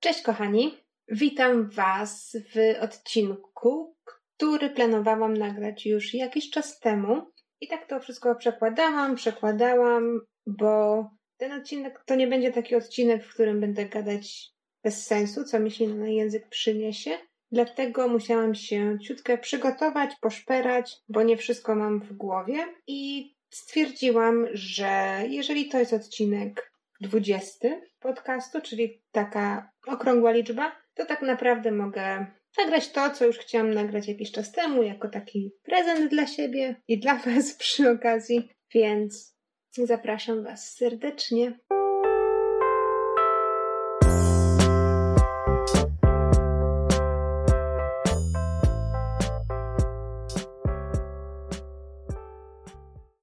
Cześć 0.00 0.22
kochani, 0.22 0.78
witam 1.08 1.70
Was 1.70 2.36
w 2.54 2.82
odcinku, 2.82 3.96
który 4.04 4.70
planowałam 4.70 5.36
nagrać 5.36 5.86
już 5.86 6.14
jakiś 6.14 6.50
czas 6.50 6.78
temu. 6.78 7.30
I 7.60 7.68
tak 7.68 7.86
to 7.86 8.00
wszystko 8.00 8.34
przekładałam, 8.34 9.14
przekładałam, 9.14 10.20
bo 10.46 11.04
ten 11.36 11.52
odcinek 11.52 12.02
to 12.06 12.14
nie 12.14 12.26
będzie 12.26 12.52
taki 12.52 12.76
odcinek, 12.76 13.24
w 13.24 13.34
którym 13.34 13.60
będę 13.60 13.86
gadać 13.86 14.50
bez 14.84 15.06
sensu, 15.06 15.44
co 15.44 15.60
mi 15.60 15.70
się 15.70 15.88
na 15.88 16.08
język 16.08 16.48
przyniesie. 16.48 17.10
Dlatego 17.52 18.08
musiałam 18.08 18.54
się 18.54 18.98
ciutkę 19.02 19.38
przygotować, 19.38 20.10
poszperać, 20.20 20.96
bo 21.08 21.22
nie 21.22 21.36
wszystko 21.36 21.74
mam 21.74 22.00
w 22.00 22.12
głowie 22.12 22.66
i 22.86 23.32
stwierdziłam, 23.50 24.46
że 24.52 25.22
jeżeli 25.28 25.68
to 25.68 25.78
jest 25.78 25.92
odcinek 25.92 26.69
20 27.00 27.68
podcastu, 28.00 28.60
czyli 28.60 29.02
taka 29.12 29.70
okrągła 29.86 30.32
liczba, 30.32 30.76
to 30.94 31.06
tak 31.06 31.22
naprawdę 31.22 31.72
mogę 31.72 32.26
nagrać 32.58 32.92
to, 32.92 33.10
co 33.10 33.26
już 33.26 33.38
chciałam 33.38 33.74
nagrać 33.74 34.08
jakiś 34.08 34.32
czas 34.32 34.52
temu, 34.52 34.82
jako 34.82 35.08
taki 35.08 35.52
prezent 35.62 36.10
dla 36.10 36.26
siebie 36.26 36.76
i 36.88 37.00
dla 37.00 37.14
Was 37.26 37.54
przy 37.54 37.90
okazji, 37.90 38.50
więc 38.74 39.36
zapraszam 39.76 40.44
Was 40.44 40.74
serdecznie. 40.76 41.58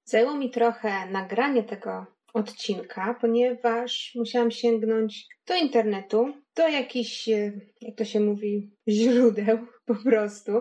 Zajęło 0.04 0.36
mi 0.36 0.52
trochę 0.52 1.06
nagranie 1.12 1.64
tego 1.64 2.17
odcinka, 2.34 3.18
ponieważ 3.22 4.12
musiałam 4.16 4.52
sięgnąć 4.52 5.28
do 5.48 5.56
internetu, 5.56 6.34
do 6.56 6.68
jakichś, 6.68 7.30
e, 7.30 7.52
jak 7.82 7.96
to 7.96 8.06
się 8.06 8.20
mówi, 8.20 8.72
źródeł 8.88 9.58
po 9.86 9.96
prostu, 9.96 10.52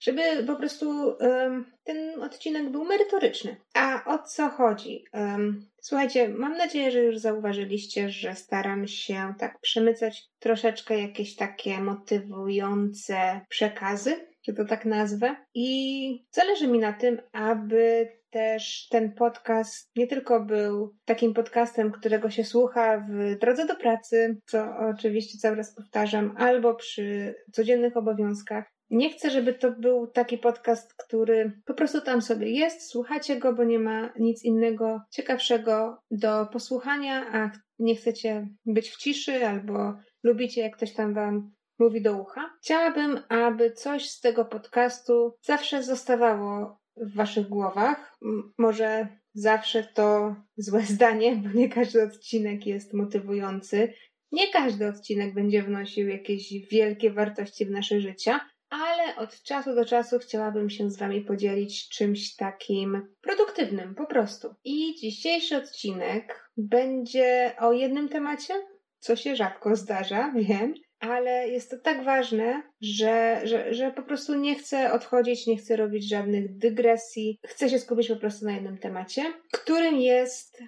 żeby 0.00 0.22
po 0.46 0.56
prostu 0.56 1.16
um, 1.20 1.72
ten 1.84 2.22
odcinek 2.22 2.70
był 2.70 2.84
merytoryczny. 2.84 3.56
A 3.74 4.04
o 4.06 4.18
co 4.18 4.48
chodzi? 4.48 5.04
Um, 5.12 5.70
słuchajcie, 5.80 6.28
mam 6.28 6.56
nadzieję, 6.56 6.90
że 6.90 7.04
już 7.04 7.18
zauważyliście, 7.18 8.10
że 8.10 8.34
staram 8.34 8.86
się 8.86 9.34
tak 9.38 9.60
przemycać 9.60 10.28
troszeczkę 10.38 11.00
jakieś 11.00 11.36
takie 11.36 11.80
motywujące 11.80 13.40
przekazy, 13.48 14.26
że 14.42 14.52
to 14.52 14.64
tak 14.64 14.84
nazwę. 14.84 15.36
I 15.54 16.24
zależy 16.30 16.68
mi 16.68 16.78
na 16.78 16.92
tym, 16.92 17.20
aby 17.32 18.08
też 18.30 18.88
ten 18.90 19.12
podcast 19.12 19.90
nie 19.96 20.06
tylko 20.06 20.40
był 20.40 20.94
takim 21.04 21.34
podcastem, 21.34 21.92
którego 21.92 22.30
się 22.30 22.44
słucha 22.44 23.06
w 23.10 23.38
drodze 23.38 23.66
do 23.66 23.76
pracy, 23.76 24.40
co 24.46 24.76
oczywiście 24.96 25.38
cały 25.38 25.56
raz 25.56 25.74
powtarzam, 25.74 26.34
albo 26.36 26.74
przy 26.74 27.34
codziennych 27.52 27.96
obowiązkach. 27.96 28.64
Nie 28.90 29.10
chcę, 29.10 29.30
żeby 29.30 29.54
to 29.54 29.72
był 29.72 30.06
taki 30.06 30.38
podcast, 30.38 30.94
który 30.94 31.60
po 31.64 31.74
prostu 31.74 32.00
tam 32.00 32.22
sobie 32.22 32.50
jest, 32.50 32.90
słuchacie 32.90 33.36
go, 33.36 33.52
bo 33.52 33.64
nie 33.64 33.78
ma 33.78 34.12
nic 34.18 34.44
innego 34.44 35.00
ciekawszego 35.10 36.02
do 36.10 36.46
posłuchania, 36.46 37.26
a 37.32 37.50
nie 37.78 37.96
chcecie 37.96 38.48
być 38.66 38.90
w 38.90 38.96
ciszy 38.96 39.46
albo 39.46 39.94
lubicie, 40.22 40.60
jak 40.60 40.76
ktoś 40.76 40.94
tam 40.94 41.14
wam 41.14 41.52
mówi 41.78 42.02
do 42.02 42.18
ucha. 42.18 42.50
Chciałabym, 42.62 43.20
aby 43.28 43.72
coś 43.72 44.10
z 44.10 44.20
tego 44.20 44.44
podcastu 44.44 45.34
zawsze 45.42 45.82
zostawało 45.82 46.79
w 47.00 47.14
waszych 47.14 47.48
głowach. 47.48 48.18
Może 48.58 49.08
zawsze 49.34 49.84
to 49.94 50.36
złe 50.56 50.82
zdanie, 50.96 51.36
bo 51.36 51.58
nie 51.58 51.68
każdy 51.68 52.02
odcinek 52.02 52.66
jest 52.66 52.94
motywujący. 52.94 53.92
Nie 54.32 54.52
każdy 54.52 54.88
odcinek 54.88 55.34
będzie 55.34 55.62
wnosił 55.62 56.08
jakieś 56.08 56.52
wielkie 56.70 57.10
wartości 57.10 57.66
w 57.66 57.70
nasze 57.70 58.00
życia, 58.00 58.40
ale 58.70 59.16
od 59.16 59.42
czasu 59.42 59.74
do 59.74 59.84
czasu 59.84 60.18
chciałabym 60.18 60.70
się 60.70 60.90
z 60.90 60.98
Wami 60.98 61.20
podzielić 61.20 61.88
czymś 61.88 62.36
takim 62.36 63.08
produktywnym, 63.20 63.94
po 63.94 64.06
prostu. 64.06 64.54
I 64.64 64.94
dzisiejszy 64.94 65.56
odcinek 65.56 66.50
będzie 66.56 67.54
o 67.58 67.72
jednym 67.72 68.08
temacie, 68.08 68.54
co 68.98 69.16
się 69.16 69.36
rzadko 69.36 69.76
zdarza, 69.76 70.32
wiem, 70.48 70.74
ale 71.00 71.48
jest 71.48 71.70
to 71.70 71.78
tak 71.78 72.04
ważne, 72.04 72.62
że, 72.80 73.40
że, 73.44 73.74
że 73.74 73.90
po 73.90 74.02
prostu 74.02 74.34
nie 74.34 74.54
chcę 74.54 74.92
odchodzić, 74.92 75.46
nie 75.46 75.56
chcę 75.56 75.76
robić 75.76 76.08
żadnych 76.08 76.56
dygresji. 76.56 77.38
Chcę 77.46 77.68
się 77.68 77.78
skupić 77.78 78.08
po 78.08 78.16
prostu 78.16 78.44
na 78.44 78.52
jednym 78.52 78.78
temacie, 78.78 79.32
którym 79.52 80.00
jest, 80.00 80.62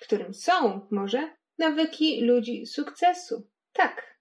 którym 0.00 0.34
są 0.34 0.86
może 0.90 1.30
nawyki 1.58 2.20
ludzi 2.20 2.66
sukcesu. 2.66 3.48
Tak. 3.72 4.14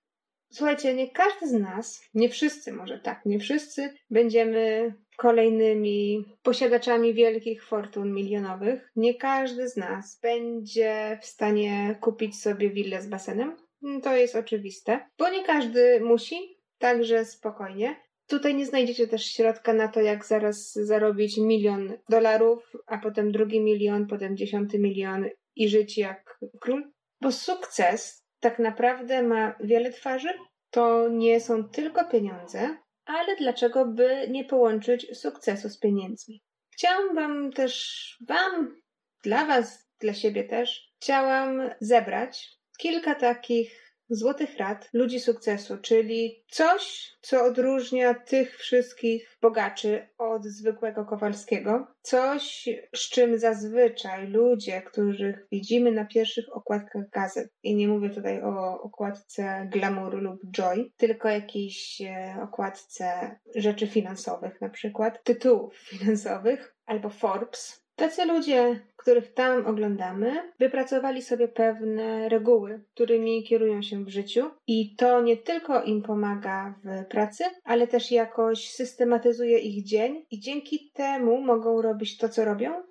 Słuchajcie, 0.51 0.93
nie 0.93 1.09
każdy 1.09 1.47
z 1.47 1.53
nas, 1.53 2.01
nie 2.13 2.29
wszyscy 2.29 2.73
może 2.73 2.99
tak, 2.99 3.25
nie 3.25 3.39
wszyscy 3.39 3.93
będziemy 4.09 4.93
kolejnymi 5.17 6.25
posiadaczami 6.43 7.13
wielkich 7.13 7.65
fortun 7.65 8.13
milionowych. 8.13 8.91
Nie 8.95 9.15
każdy 9.15 9.69
z 9.69 9.77
nas 9.77 10.19
będzie 10.21 11.19
w 11.21 11.25
stanie 11.25 11.97
kupić 12.01 12.41
sobie 12.41 12.69
willę 12.69 13.01
z 13.01 13.07
basenem. 13.07 13.55
Mm, 13.83 14.01
to 14.01 14.15
jest 14.15 14.35
oczywiste, 14.35 15.09
bo 15.17 15.29
nie 15.29 15.43
każdy 15.43 15.99
musi, 15.99 16.35
także 16.77 17.25
spokojnie. 17.25 17.95
Tutaj 18.27 18.55
nie 18.55 18.65
znajdziecie 18.65 19.07
też 19.07 19.25
środka 19.25 19.73
na 19.73 19.87
to, 19.87 20.01
jak 20.01 20.25
zaraz 20.25 20.73
zarobić 20.73 21.37
milion 21.37 21.93
dolarów, 22.09 22.73
a 22.87 22.97
potem 22.97 23.31
drugi 23.31 23.61
milion, 23.61 24.07
potem 24.07 24.37
dziesiąty 24.37 24.79
milion 24.79 25.25
i 25.55 25.69
żyć 25.69 25.97
jak 25.97 26.39
król. 26.59 26.91
Bo 27.21 27.31
sukces 27.31 28.23
tak 28.39 28.59
naprawdę 28.59 29.23
ma 29.23 29.55
wiele 29.59 29.91
twarzy. 29.91 30.29
To 30.69 31.09
nie 31.09 31.39
są 31.39 31.69
tylko 31.69 32.05
pieniądze, 32.05 32.77
ale 33.05 33.35
dlaczego 33.35 33.85
by 33.85 34.27
nie 34.29 34.45
połączyć 34.45 35.17
sukcesu 35.17 35.69
z 35.69 35.79
pieniędzmi? 35.79 36.43
Chciałam 36.73 37.15
Wam 37.15 37.51
też, 37.51 38.17
Wam, 38.27 38.81
dla 39.23 39.45
Was, 39.45 39.87
dla 39.99 40.13
siebie 40.13 40.43
też, 40.43 40.93
chciałam 40.97 41.69
zebrać 41.81 42.62
kilka 42.77 43.15
takich 43.15 43.83
złotych 44.09 44.57
rad 44.57 44.89
ludzi 44.93 45.19
sukcesu, 45.19 45.77
czyli 45.77 46.43
coś, 46.49 47.11
co 47.21 47.45
odróżnia 47.45 48.13
tych 48.13 48.57
wszystkich 48.57 49.37
bogaczy 49.41 50.07
od 50.17 50.45
zwykłego 50.45 51.05
Kowalskiego, 51.05 51.87
coś, 52.01 52.69
z 52.95 53.09
czym 53.09 53.39
zazwyczaj 53.39 54.27
ludzie, 54.27 54.81
których 54.81 55.47
widzimy 55.51 55.91
na 55.91 56.05
pierwszych 56.05 56.45
okładkach 56.51 57.09
gazet, 57.09 57.49
i 57.63 57.75
nie 57.75 57.87
mówię 57.87 58.09
tutaj 58.09 58.41
o 58.43 58.81
okładce 58.81 59.67
glamour 59.71 60.13
lub 60.13 60.39
joy, 60.51 60.91
tylko 60.97 61.29
jakiejś 61.29 62.01
e, 62.01 62.35
okładce 62.43 63.35
rzeczy 63.55 63.87
finansowych, 63.87 64.61
na 64.61 64.69
przykład 64.69 65.23
tytułów 65.23 65.77
finansowych, 65.77 66.75
albo 66.85 67.09
Forbes, 67.09 67.82
Tacy 67.95 68.25
ludzie, 68.25 68.79
których 68.95 69.33
tam 69.33 69.65
oglądamy, 69.65 70.51
wypracowali 70.59 71.21
sobie 71.21 71.47
pewne 71.47 72.29
reguły, 72.29 72.83
którymi 72.93 73.43
kierują 73.43 73.81
się 73.81 74.05
w 74.05 74.09
życiu, 74.09 74.49
i 74.67 74.95
to 74.95 75.21
nie 75.21 75.37
tylko 75.37 75.83
im 75.83 76.01
pomaga 76.01 76.75
w 76.83 77.05
pracy, 77.05 77.43
ale 77.63 77.87
też 77.87 78.11
jakoś 78.11 78.71
systematyzuje 78.71 79.59
ich 79.59 79.85
dzień, 79.85 80.25
i 80.31 80.39
dzięki 80.39 80.91
temu 80.93 81.41
mogą 81.41 81.81
robić 81.81 82.17
to, 82.17 82.29
co 82.29 82.45
robią, 82.45 82.83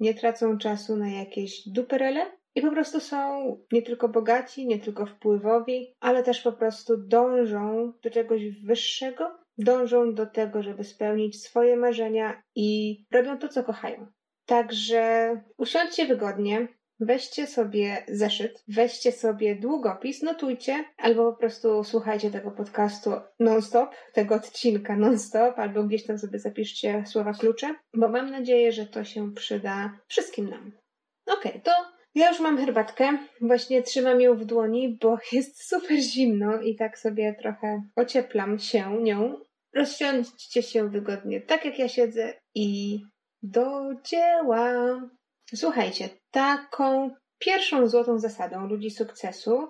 nie 0.00 0.14
tracą 0.14 0.58
czasu 0.58 0.96
na 0.96 1.08
jakieś 1.08 1.68
duperele. 1.68 2.40
I 2.54 2.62
po 2.62 2.70
prostu 2.70 3.00
są 3.00 3.56
nie 3.72 3.82
tylko 3.82 4.08
bogaci, 4.08 4.66
nie 4.66 4.78
tylko 4.78 5.06
wpływowi, 5.06 5.94
ale 6.00 6.22
też 6.22 6.40
po 6.40 6.52
prostu 6.52 6.96
dążą 6.96 7.92
do 8.02 8.10
czegoś 8.10 8.42
wyższego, 8.64 9.30
dążą 9.58 10.14
do 10.14 10.26
tego, 10.26 10.62
żeby 10.62 10.84
spełnić 10.84 11.42
swoje 11.42 11.76
marzenia 11.76 12.42
i 12.54 12.98
robią 13.12 13.38
to, 13.38 13.48
co 13.48 13.64
kochają. 13.64 14.06
Także 14.50 15.36
usiądźcie 15.58 16.06
wygodnie, 16.06 16.68
weźcie 17.00 17.46
sobie 17.46 18.04
zeszyt, 18.08 18.64
weźcie 18.68 19.12
sobie 19.12 19.56
długopis, 19.56 20.22
notujcie, 20.22 20.84
albo 20.96 21.32
po 21.32 21.38
prostu 21.38 21.84
słuchajcie 21.84 22.30
tego 22.30 22.50
podcastu 22.50 23.10
non-stop, 23.40 23.90
tego 24.12 24.34
odcinka 24.34 24.96
non-stop, 24.96 25.58
albo 25.58 25.84
gdzieś 25.84 26.06
tam 26.06 26.18
sobie 26.18 26.38
zapiszcie 26.38 27.04
słowa 27.06 27.32
klucze, 27.32 27.74
bo 27.94 28.08
mam 28.08 28.30
nadzieję, 28.30 28.72
że 28.72 28.86
to 28.86 29.04
się 29.04 29.34
przyda 29.34 29.98
wszystkim 30.08 30.50
nam. 30.50 30.72
Okej, 31.26 31.52
okay, 31.52 31.60
to 31.60 31.70
ja 32.14 32.28
już 32.28 32.40
mam 32.40 32.58
herbatkę, 32.58 33.18
właśnie 33.40 33.82
trzymam 33.82 34.20
ją 34.20 34.34
w 34.34 34.44
dłoni, 34.44 34.98
bo 35.00 35.18
jest 35.32 35.68
super 35.68 35.98
zimno 35.98 36.60
i 36.60 36.76
tak 36.76 36.98
sobie 36.98 37.36
trochę 37.42 37.82
ocieplam 37.96 38.58
się 38.58 39.02
nią. 39.02 39.40
Rozsiądźcie 39.74 40.62
się 40.62 40.88
wygodnie, 40.88 41.40
tak 41.40 41.64
jak 41.64 41.78
ja 41.78 41.88
siedzę 41.88 42.34
i 42.54 43.00
do 43.42 43.94
dzieła. 44.04 45.00
Słuchajcie, 45.54 46.08
taką 46.30 47.10
pierwszą 47.38 47.88
złotą 47.88 48.18
zasadą 48.18 48.66
ludzi 48.66 48.90
sukcesu, 48.90 49.68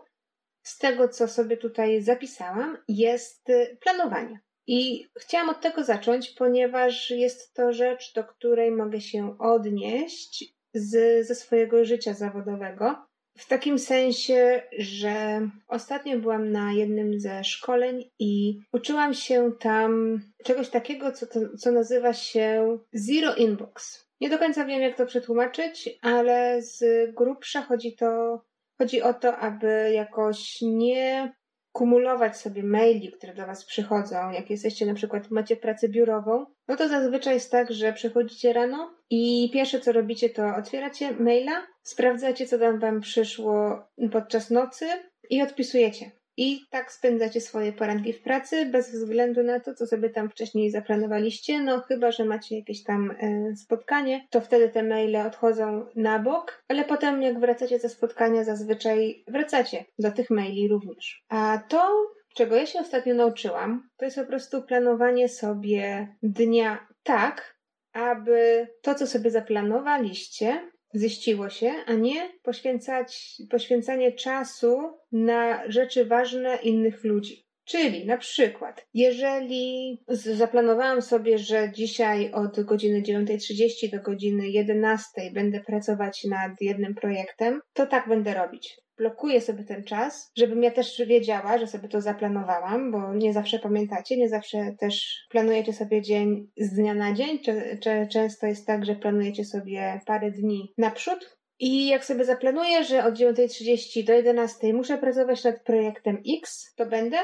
z 0.63 0.79
tego 0.79 1.09
co 1.09 1.29
sobie 1.29 1.57
tutaj 1.57 2.03
zapisałam, 2.03 2.79
jest 2.89 3.47
planowanie. 3.81 4.41
I 4.67 5.07
chciałam 5.21 5.49
od 5.49 5.61
tego 5.61 5.85
zacząć, 5.85 6.31
ponieważ 6.31 7.11
jest 7.11 7.55
to 7.55 7.73
rzecz, 7.73 8.13
do 8.15 8.25
której 8.25 8.71
mogę 8.71 9.01
się 9.01 9.39
odnieść 9.39 10.55
z, 10.75 11.27
ze 11.27 11.35
swojego 11.35 11.85
życia 11.85 12.15
zawodowego. 12.15 13.10
W 13.41 13.47
takim 13.47 13.79
sensie, 13.79 14.63
że 14.79 15.41
ostatnio 15.69 16.19
byłam 16.19 16.53
na 16.53 16.73
jednym 16.73 17.21
ze 17.21 17.45
szkoleń 17.45 18.11
i 18.19 18.61
uczyłam 18.73 19.15
się 19.15 19.53
tam 19.61 20.21
czegoś 20.45 20.69
takiego, 20.69 21.13
co, 21.13 21.27
to, 21.27 21.41
co 21.59 21.73
nazywa 21.73 22.13
się 22.13 22.79
Zero 22.93 23.35
Inbox. 23.35 24.07
Nie 24.21 24.31
do 24.31 24.39
końca 24.39 24.65
wiem, 24.65 24.81
jak 24.81 24.97
to 24.97 25.07
przetłumaczyć, 25.07 25.99
ale 26.03 26.63
z 26.63 26.85
grubsza 27.15 27.63
chodzi 27.63 27.97
to, 27.97 28.41
chodzi 28.79 29.03
o 29.03 29.15
to, 29.15 29.37
aby 29.37 29.91
jakoś 29.95 30.59
nie 30.63 31.33
kumulować 31.73 32.37
sobie 32.37 32.63
maili, 32.63 33.13
które 33.13 33.35
do 33.35 33.47
Was 33.47 33.65
przychodzą, 33.65 34.31
jak 34.31 34.51
jesteście 34.51 34.87
na 34.87 34.95
przykład, 34.95 35.31
macie 35.31 35.57
pracę 35.57 35.89
biurową, 35.89 36.47
no 36.69 36.77
to 36.77 36.89
zazwyczaj 36.89 37.35
jest 37.35 37.51
tak, 37.51 37.73
że 37.73 37.93
przychodzicie 37.93 38.53
rano 38.53 39.00
i 39.11 39.51
pierwsze 39.53 39.81
co 39.81 39.93
robicie 39.93 40.31
to 40.31 40.57
otwieracie 40.57 41.13
maila, 41.13 41.67
sprawdzacie 41.83 42.47
co 42.47 42.59
tam 42.59 42.79
Wam 42.79 43.01
przyszło 43.01 43.83
podczas 44.13 44.51
nocy 44.51 44.87
i 45.31 45.43
odpisujecie. 45.43 46.11
I 46.37 46.61
tak 46.71 46.93
spędzacie 46.93 47.41
swoje 47.41 47.73
poranki 47.73 48.13
w 48.13 48.23
pracy, 48.23 48.67
bez 48.67 48.93
względu 48.93 49.43
na 49.43 49.61
to, 49.61 49.75
co 49.75 49.87
sobie 49.87 50.11
tam 50.11 50.31
wcześniej 50.31 50.71
zaplanowaliście. 50.71 51.63
No, 51.63 51.81
chyba, 51.81 52.13
że 52.13 52.25
macie 52.25 52.57
jakieś 52.57 52.85
tam 52.85 53.11
e, 53.11 53.57
spotkanie, 53.57 54.27
to 54.31 54.41
wtedy 54.41 54.69
te 54.69 54.83
maile 54.83 55.17
odchodzą 55.17 55.87
na 55.97 56.19
bok, 56.19 56.65
ale 56.69 56.85
potem, 56.85 57.23
jak 57.23 57.41
wracacie 57.41 57.79
ze 57.79 57.89
spotkania, 57.89 58.45
zazwyczaj 58.45 59.25
wracacie 59.29 59.85
do 59.99 60.13
tych 60.13 60.31
maili 60.31 60.69
również. 60.69 61.25
A 61.29 61.63
to, 61.69 62.07
czego 62.35 62.57
ja 62.57 62.67
się 62.67 62.81
ostatnio 62.81 63.15
nauczyłam, 63.15 63.89
to 63.97 64.05
jest 64.05 64.17
po 64.17 64.27
prostu 64.27 64.63
planowanie 64.63 65.29
sobie 65.29 66.09
dnia 66.23 66.87
tak, 67.03 67.60
aby 67.93 68.67
to, 68.83 68.95
co 68.95 69.07
sobie 69.07 69.31
zaplanowaliście, 69.31 70.71
ziściło 70.97 71.51
się, 71.51 71.73
a 71.87 71.93
nie 71.93 72.29
poświęcać, 72.43 73.37
poświęcanie 73.51 74.13
czasu 74.13 74.99
na 75.13 75.71
rzeczy 75.71 76.05
ważne 76.05 76.57
innych 76.57 77.05
ludzi. 77.05 77.47
Czyli 77.65 78.07
na 78.07 78.17
przykład, 78.17 78.87
jeżeli 78.95 79.99
zaplanowałam 80.09 81.03
sobie, 81.03 81.39
że 81.39 81.73
dzisiaj 81.73 82.33
od 82.33 82.61
godziny 82.61 83.03
9.30 83.03 83.91
do 83.93 84.03
godziny 84.03 84.45
11.00 84.45 85.33
będę 85.33 85.61
pracować 85.61 86.25
nad 86.25 86.53
jednym 86.61 86.95
projektem, 86.95 87.61
to 87.73 87.87
tak 87.87 88.09
będę 88.09 88.35
robić 88.35 88.81
blokuję 89.01 89.41
sobie 89.41 89.65
ten 89.65 89.85
czas, 89.85 90.33
żebym 90.37 90.63
ja 90.63 90.71
też 90.71 91.03
wiedziała, 91.07 91.59
że 91.59 91.67
sobie 91.67 91.89
to 91.89 92.01
zaplanowałam, 92.01 92.93
bo 92.93 93.15
nie 93.15 93.33
zawsze 93.33 93.59
pamiętacie, 93.59 94.17
nie 94.17 94.29
zawsze 94.29 94.75
też 94.79 95.27
planujecie 95.31 95.73
sobie 95.73 96.03
dzień 96.03 96.51
z 96.57 96.75
dnia 96.75 96.95
na 96.95 97.13
dzień, 97.13 97.39
czy, 97.39 97.79
czy 97.83 98.09
często 98.13 98.47
jest 98.47 98.67
tak, 98.67 98.85
że 98.85 98.95
planujecie 98.95 99.45
sobie 99.45 100.01
parę 100.07 100.31
dni 100.31 100.73
naprzód. 100.79 101.37
I 101.59 101.89
jak 101.89 102.05
sobie 102.05 102.25
zaplanuję, 102.25 102.85
że 102.85 103.05
od 103.05 103.15
9.30 103.15 104.05
do 104.05 104.13
11.00 104.13 104.75
muszę 104.75 104.99
pracować 104.99 105.45
nad 105.45 105.63
projektem 105.63 106.23
X, 106.39 106.75
to 106.77 106.87
będę. 106.87 107.17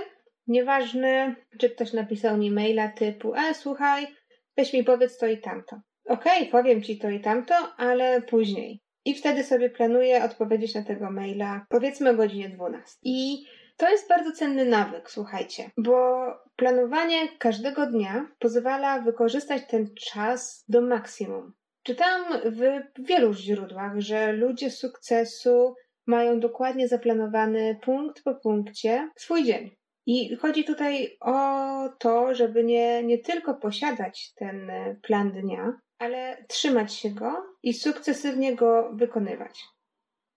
Nieważne, 0.47 1.35
czy 1.59 1.71
ktoś 1.71 1.93
napisał 1.93 2.39
mi 2.39 2.51
maila 2.51 2.89
typu, 2.89 3.35
e, 3.35 3.55
słuchaj, 3.55 4.07
weź 4.57 4.73
mi 4.73 4.85
powiedz 4.85 5.19
to 5.19 5.27
i 5.27 5.39
tamto. 5.39 5.81
Okej, 6.09 6.39
okay, 6.39 6.47
powiem 6.47 6.83
ci 6.83 6.99
to 6.99 7.11
i 7.11 7.21
tamto, 7.21 7.55
ale 7.77 8.23
później. 8.23 8.86
I 9.07 9.15
wtedy 9.15 9.45
sobie 9.45 9.71
planuję 9.71 10.25
odpowiedzieć 10.25 10.75
na 10.75 10.83
tego 10.83 11.11
maila, 11.11 11.67
powiedzmy 11.69 12.11
o 12.11 12.15
godzinie 12.15 12.49
12. 12.49 12.99
I 13.03 13.47
to 13.77 13.89
jest 13.91 14.09
bardzo 14.09 14.33
cenny 14.33 14.65
nawyk, 14.65 15.11
słuchajcie, 15.11 15.71
bo 15.77 16.27
planowanie 16.57 17.29
każdego 17.39 17.87
dnia 17.87 18.29
pozwala 18.39 19.01
wykorzystać 19.01 19.63
ten 19.69 19.95
czas 19.95 20.65
do 20.69 20.83
maksimum. 20.83 21.53
Czytałam 21.83 22.25
w 22.45 22.63
wielu 22.99 23.35
źródłach, 23.35 24.01
że 24.01 24.33
ludzie 24.33 24.71
sukcesu 24.71 25.75
mają 26.07 26.41
dokładnie 26.41 26.89
zaplanowany 26.89 27.79
punkt 27.83 28.23
po 28.23 28.35
punkcie 28.35 29.11
swój 29.17 29.45
dzień. 29.45 29.77
I 30.07 30.37
chodzi 30.37 30.65
tutaj 30.65 31.17
o 31.21 31.89
to, 31.99 32.35
żeby 32.35 32.65
nie, 32.65 33.03
nie 33.03 33.19
tylko 33.19 33.55
posiadać 33.55 34.33
ten 34.35 34.71
plan 35.03 35.33
dnia, 35.33 35.73
ale 35.99 36.45
trzymać 36.49 36.95
się 36.95 37.11
go 37.11 37.57
i 37.63 37.75
sukcesywnie 37.75 38.57
go 38.57 38.91
wykonywać. 38.93 39.65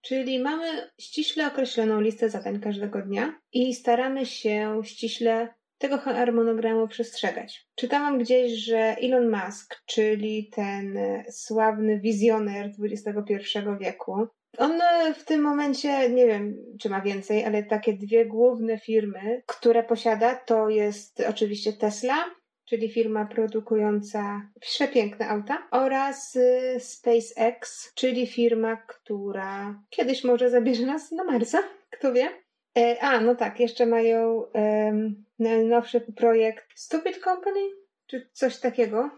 Czyli 0.01 0.39
mamy 0.39 0.89
ściśle 0.99 1.47
określoną 1.47 2.01
listę 2.01 2.29
zadań 2.29 2.59
każdego 2.59 3.01
dnia 3.01 3.39
i 3.53 3.73
staramy 3.73 4.25
się 4.25 4.81
ściśle 4.83 5.53
tego 5.77 5.97
harmonogramu 5.97 6.87
przestrzegać. 6.87 7.67
Czytałam 7.75 8.19
gdzieś, 8.19 8.51
że 8.51 8.77
Elon 8.77 9.31
Musk, 9.31 9.81
czyli 9.85 10.49
ten 10.49 10.97
sławny 11.31 11.99
wizjoner 11.99 12.71
XXI 12.83 13.59
wieku, 13.79 14.27
on 14.57 14.81
w 15.15 15.23
tym 15.23 15.41
momencie, 15.41 16.09
nie 16.09 16.27
wiem 16.27 16.57
czy 16.79 16.89
ma 16.89 17.01
więcej, 17.01 17.45
ale 17.45 17.63
takie 17.63 17.93
dwie 17.93 18.25
główne 18.25 18.79
firmy, 18.79 19.43
które 19.45 19.83
posiada, 19.83 20.35
to 20.35 20.69
jest 20.69 21.23
oczywiście 21.29 21.73
Tesla 21.73 22.25
czyli 22.69 22.91
firma 22.91 23.25
produkująca 23.25 24.41
przepiękne 24.61 25.29
auta, 25.29 25.67
oraz 25.71 26.35
y, 26.35 26.77
SpaceX, 26.79 27.91
czyli 27.95 28.27
firma, 28.27 28.77
która 28.77 29.83
kiedyś 29.89 30.23
może 30.23 30.49
zabierze 30.49 30.85
nas 30.85 31.11
na 31.11 31.23
Marsa, 31.23 31.63
kto 31.89 32.13
wie. 32.13 32.29
E, 32.77 32.99
a, 33.01 33.21
no 33.21 33.35
tak, 33.35 33.59
jeszcze 33.59 33.85
mają 33.85 34.43
um, 34.53 35.25
najnowszy 35.39 36.01
projekt 36.01 36.65
Stupid 36.75 37.23
Company, 37.23 37.69
czy 38.07 38.29
coś 38.33 38.59
takiego. 38.59 39.09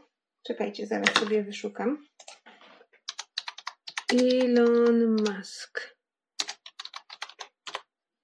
Czekajcie, 0.43 0.87
zaraz 0.87 1.13
sobie 1.13 1.43
wyszukam. 1.43 2.05
Elon 4.13 5.15
Musk. 5.15 5.95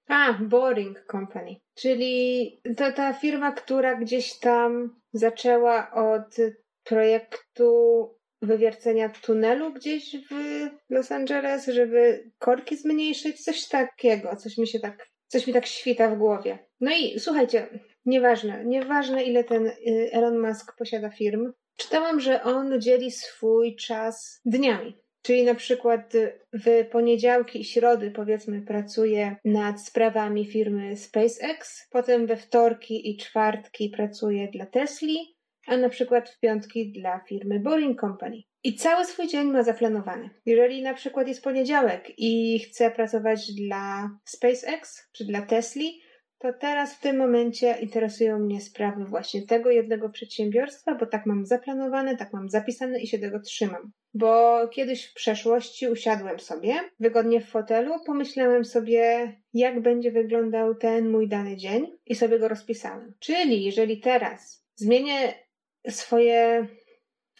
A, 0.08 0.32
Boring 0.32 1.04
Company, 1.10 1.56
czyli 1.74 2.60
to 2.76 2.92
ta 2.92 3.12
firma, 3.12 3.52
która 3.52 3.94
gdzieś 3.94 4.38
tam 4.38 5.00
zaczęła 5.12 5.90
od 5.90 6.36
projektu 6.84 7.68
wywiercenia 8.42 9.08
tunelu 9.08 9.72
gdzieś 9.72 10.16
w 10.30 10.34
Los 10.90 11.12
Angeles, 11.12 11.66
żeby 11.66 12.30
korki 12.38 12.76
zmniejszyć, 12.76 13.44
coś 13.44 13.68
takiego, 13.68 14.36
coś 14.36 14.58
mi 14.58 14.68
się 14.68 14.80
tak, 14.80 15.08
coś 15.26 15.46
mi 15.46 15.52
tak 15.52 15.66
świta 15.66 16.08
w 16.08 16.18
głowie. 16.18 16.58
No 16.80 16.90
i 16.90 17.20
słuchajcie, 17.20 17.68
nieważne, 18.06 18.64
nieważne 18.64 19.24
ile 19.24 19.44
ten 19.44 19.66
y, 19.66 20.10
Elon 20.12 20.40
Musk 20.40 20.76
posiada 20.78 21.10
firm, 21.10 21.52
czytałam, 21.76 22.20
że 22.20 22.42
on 22.42 22.80
dzieli 22.80 23.10
swój 23.10 23.76
czas 23.76 24.40
dniami. 24.44 24.98
Czyli 25.28 25.44
na 25.44 25.54
przykład 25.54 26.12
w 26.52 26.86
poniedziałki 26.90 27.60
i 27.60 27.64
środy, 27.64 28.10
powiedzmy, 28.10 28.62
pracuje 28.62 29.36
nad 29.44 29.80
sprawami 29.80 30.46
firmy 30.46 30.96
SpaceX, 30.96 31.88
potem 31.90 32.26
we 32.26 32.36
wtorki 32.36 33.10
i 33.10 33.16
czwartki 33.16 33.90
pracuje 33.90 34.48
dla 34.48 34.66
Tesli, 34.66 35.36
a 35.66 35.76
na 35.76 35.88
przykład 35.88 36.30
w 36.30 36.40
piątki 36.40 36.92
dla 36.92 37.20
firmy 37.28 37.60
Boring 37.60 38.00
Company. 38.00 38.42
I 38.64 38.74
cały 38.74 39.04
swój 39.04 39.28
dzień 39.28 39.50
ma 39.50 39.62
zaplanowany. 39.62 40.30
Jeżeli 40.46 40.82
na 40.82 40.94
przykład 40.94 41.28
jest 41.28 41.44
poniedziałek 41.44 42.12
i 42.18 42.58
chce 42.58 42.90
pracować 42.90 43.54
dla 43.54 44.10
SpaceX 44.24 45.08
czy 45.12 45.24
dla 45.24 45.42
Tesli, 45.42 46.00
to 46.38 46.52
teraz 46.52 46.94
w 46.94 47.00
tym 47.00 47.16
momencie 47.16 47.76
interesują 47.80 48.38
mnie 48.38 48.60
sprawy 48.60 49.04
właśnie 49.04 49.46
tego 49.46 49.70
jednego 49.70 50.08
przedsiębiorstwa, 50.08 50.94
bo 50.94 51.06
tak 51.06 51.26
mam 51.26 51.46
zaplanowane, 51.46 52.16
tak 52.16 52.32
mam 52.32 52.48
zapisane 52.48 53.00
i 53.00 53.06
się 53.06 53.18
tego 53.18 53.40
trzymam. 53.40 53.92
Bo 54.14 54.60
kiedyś 54.68 55.06
w 55.06 55.14
przeszłości 55.14 55.88
usiadłem 55.88 56.40
sobie 56.40 56.74
wygodnie 57.00 57.40
w 57.40 57.48
fotelu, 57.48 57.94
pomyślałem 58.06 58.64
sobie, 58.64 59.32
jak 59.54 59.80
będzie 59.80 60.10
wyglądał 60.12 60.74
ten 60.74 61.10
mój 61.10 61.28
dany 61.28 61.56
dzień 61.56 61.98
i 62.06 62.14
sobie 62.14 62.38
go 62.38 62.48
rozpisałem. 62.48 63.14
Czyli 63.18 63.64
jeżeli 63.64 64.00
teraz 64.00 64.64
zmienię 64.76 65.34
swoje, 65.88 66.66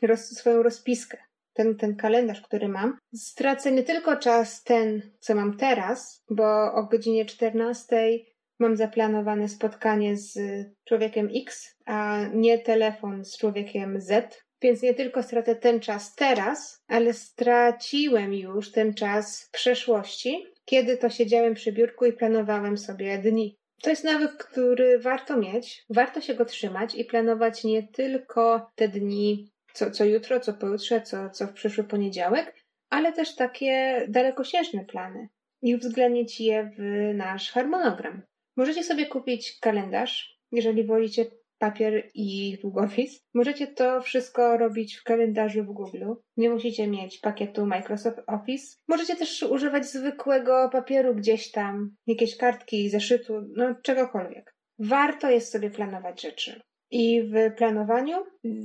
roz, 0.03 0.21
swoją 0.21 0.63
rozpiskę, 0.63 1.19
ten, 1.53 1.77
ten 1.77 1.97
kalendarz, 1.97 2.41
który 2.43 2.69
mam, 2.69 2.99
stracę 3.15 3.73
nie 3.73 3.83
tylko 3.83 4.17
czas 4.17 4.63
ten, 4.63 5.03
co 5.21 5.35
mam 5.35 5.57
teraz, 5.57 6.25
bo 6.31 6.73
o 6.75 6.85
godzinie 6.85 7.25
14 7.25 8.19
mam 8.59 8.77
zaplanowane 8.77 9.49
spotkanie 9.49 10.17
z 10.17 10.39
człowiekiem 10.85 11.29
X, 11.35 11.77
a 11.87 12.19
nie 12.35 12.59
telefon 12.59 13.25
z 13.25 13.39
człowiekiem 13.39 14.01
Z. 14.01 14.45
Więc 14.63 14.83
nie 14.83 14.95
tylko 14.95 15.23
stracę 15.23 15.57
ten 15.57 15.81
czas 15.81 16.15
teraz, 16.15 16.83
ale 16.89 17.13
straciłem 17.13 18.35
już 18.35 18.73
ten 18.73 18.95
czas 18.95 19.45
w 19.45 19.51
przeszłości, 19.51 20.47
kiedy 20.65 20.97
to 20.97 21.11
siedziałem 21.11 21.55
przy 21.55 21.73
biurku 21.73 22.05
i 22.05 22.13
planowałem 22.13 22.79
sobie 22.79 23.19
dni. 23.19 23.57
To 23.83 23.91
jest 23.91 24.05
nawyk, 24.05 24.33
który 24.33 24.99
warto 24.99 25.37
mieć, 25.37 25.85
warto 25.91 26.21
się 26.21 26.35
go 26.35 26.45
trzymać 26.45 26.95
i 26.95 27.05
planować 27.05 27.65
nie 27.65 27.89
tylko 27.89 28.71
te 28.75 28.89
dni, 28.89 29.51
co, 29.73 29.91
co 29.91 30.05
jutro, 30.05 30.41
co 30.41 30.53
pojutrze, 30.53 31.01
co, 31.01 31.31
co 31.31 31.47
w 31.47 31.53
przyszły 31.53 31.85
poniedziałek, 31.85 32.55
ale 32.91 33.13
też 33.13 33.35
takie 33.35 34.05
dalekosiężne 34.09 34.85
plany 34.85 35.29
i 35.63 35.75
uwzględnić 35.75 36.41
je 36.41 36.71
w 36.79 37.11
nasz 37.15 37.51
harmonogram. 37.51 38.23
Możecie 38.59 38.85
sobie 38.85 39.07
kupić 39.07 39.59
kalendarz, 39.61 40.39
jeżeli 40.53 40.85
wolicie 40.85 41.27
papier 41.59 42.11
i 42.15 42.59
długopis. 42.61 43.21
Możecie 43.35 43.67
to 43.67 44.01
wszystko 44.03 44.57
robić 44.57 44.97
w 44.97 45.03
kalendarzu 45.03 45.65
w 45.65 45.73
Google. 45.73 46.05
Nie 46.37 46.51
musicie 46.51 46.87
mieć 46.87 47.19
pakietu 47.19 47.67
Microsoft 47.67 48.19
Office. 48.27 48.77
Możecie 48.89 49.17
też 49.17 49.43
używać 49.43 49.87
zwykłego 49.87 50.69
papieru 50.73 51.15
gdzieś 51.15 51.51
tam, 51.51 51.97
jakieś 52.07 52.37
kartki, 52.37 52.91
zeszytu, 52.91 53.33
no 53.57 53.75
czegokolwiek. 53.83 54.55
Warto 54.79 55.31
jest 55.31 55.53
sobie 55.53 55.71
planować 55.71 56.23
rzeczy. 56.23 56.61
I 56.91 57.23
w 57.23 57.57
planowaniu 57.57 58.17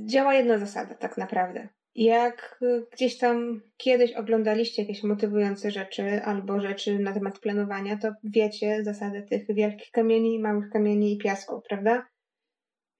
działa 0.06 0.34
jedna 0.34 0.58
zasada, 0.58 0.94
tak 0.94 1.18
naprawdę. 1.18 1.68
Jak 1.94 2.60
gdzieś 2.92 3.18
tam 3.18 3.60
kiedyś 3.76 4.12
oglądaliście 4.12 4.82
jakieś 4.82 5.02
motywujące 5.02 5.70
rzeczy 5.70 6.22
albo 6.24 6.60
rzeczy 6.60 6.98
na 6.98 7.12
temat 7.12 7.38
planowania, 7.38 7.98
to 7.98 8.12
wiecie 8.24 8.84
zasadę 8.84 9.22
tych 9.22 9.54
wielkich 9.54 9.90
kamieni, 9.90 10.38
małych 10.38 10.70
kamieni 10.70 11.12
i 11.12 11.18
piasków, 11.18 11.64
prawda? 11.68 12.06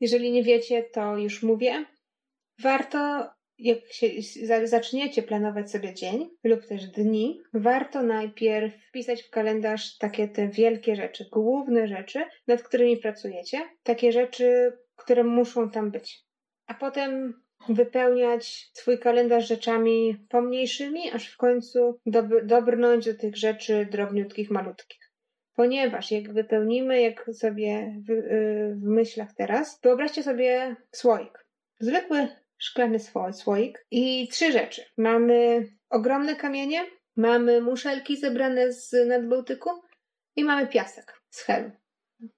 Jeżeli 0.00 0.32
nie 0.32 0.42
wiecie, 0.42 0.82
to 0.82 1.18
już 1.18 1.42
mówię. 1.42 1.84
Warto, 2.62 3.30
jak 3.58 3.92
się 3.92 4.08
zaczniecie 4.64 5.22
planować 5.22 5.70
sobie 5.70 5.94
dzień 5.94 6.30
lub 6.44 6.66
też 6.66 6.86
dni, 6.86 7.42
warto 7.54 8.02
najpierw 8.02 8.74
wpisać 8.88 9.22
w 9.22 9.30
kalendarz 9.30 9.98
takie 9.98 10.28
te 10.28 10.48
wielkie 10.48 10.96
rzeczy, 10.96 11.28
główne 11.32 11.88
rzeczy, 11.88 12.24
nad 12.46 12.62
którymi 12.62 12.96
pracujecie, 12.96 13.68
takie 13.82 14.12
rzeczy, 14.12 14.72
które 14.96 15.24
muszą 15.24 15.70
tam 15.70 15.90
być. 15.90 16.24
A 16.66 16.74
potem 16.74 17.43
wypełniać 17.68 18.70
swój 18.72 18.98
kalendarz 18.98 19.48
rzeczami 19.48 20.26
pomniejszymi, 20.28 21.10
aż 21.10 21.28
w 21.28 21.36
końcu 21.36 22.00
dob- 22.06 22.44
dobrnąć 22.44 23.06
do 23.06 23.14
tych 23.14 23.36
rzeczy 23.36 23.88
drobniutkich, 23.90 24.50
malutkich. 24.50 25.10
Ponieważ 25.54 26.10
jak 26.10 26.32
wypełnimy, 26.32 27.00
jak 27.00 27.30
sobie 27.32 27.94
w, 28.06 28.08
yy, 28.08 28.74
w 28.74 28.82
myślach 28.82 29.34
teraz, 29.34 29.80
wyobraźcie 29.82 30.22
sobie 30.22 30.76
słoik. 30.92 31.46
Zwykły 31.80 32.28
szklany 32.58 32.98
słoik 33.32 33.86
i 33.90 34.28
trzy 34.28 34.52
rzeczy. 34.52 34.82
Mamy 34.98 35.68
ogromne 35.90 36.36
kamienie, 36.36 36.80
mamy 37.16 37.60
muszelki 37.60 38.16
zebrane 38.16 38.72
z 38.72 38.92
nadbałtyku 39.08 39.70
i 40.36 40.44
mamy 40.44 40.66
piasek 40.66 41.20
z 41.30 41.40
Helu. 41.42 41.70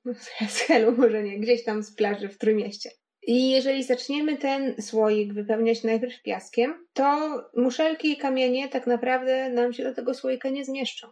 Z 0.49 0.61
Helu 0.61 0.93
może 0.93 1.23
nie, 1.23 1.41
gdzieś 1.41 1.65
tam 1.65 1.83
z 1.83 1.95
plaży 1.95 2.29
w 2.29 2.39
Trójmieście. 2.39 2.91
I 3.27 3.51
jeżeli 3.51 3.83
zaczniemy 3.85 4.37
ten 4.37 4.83
słoik 4.83 5.33
wypełniać 5.33 5.85
najpierw 5.85 6.23
piaskiem, 6.23 6.87
to 6.93 7.41
muszelki 7.57 8.13
i 8.13 8.17
kamienie 8.17 8.69
tak 8.69 8.87
naprawdę 8.87 9.51
nam 9.51 9.73
się 9.73 9.85
do 9.85 9.95
tego 9.95 10.15
słoika 10.15 10.49
nie 10.49 10.65
zmieszczą. 10.65 11.09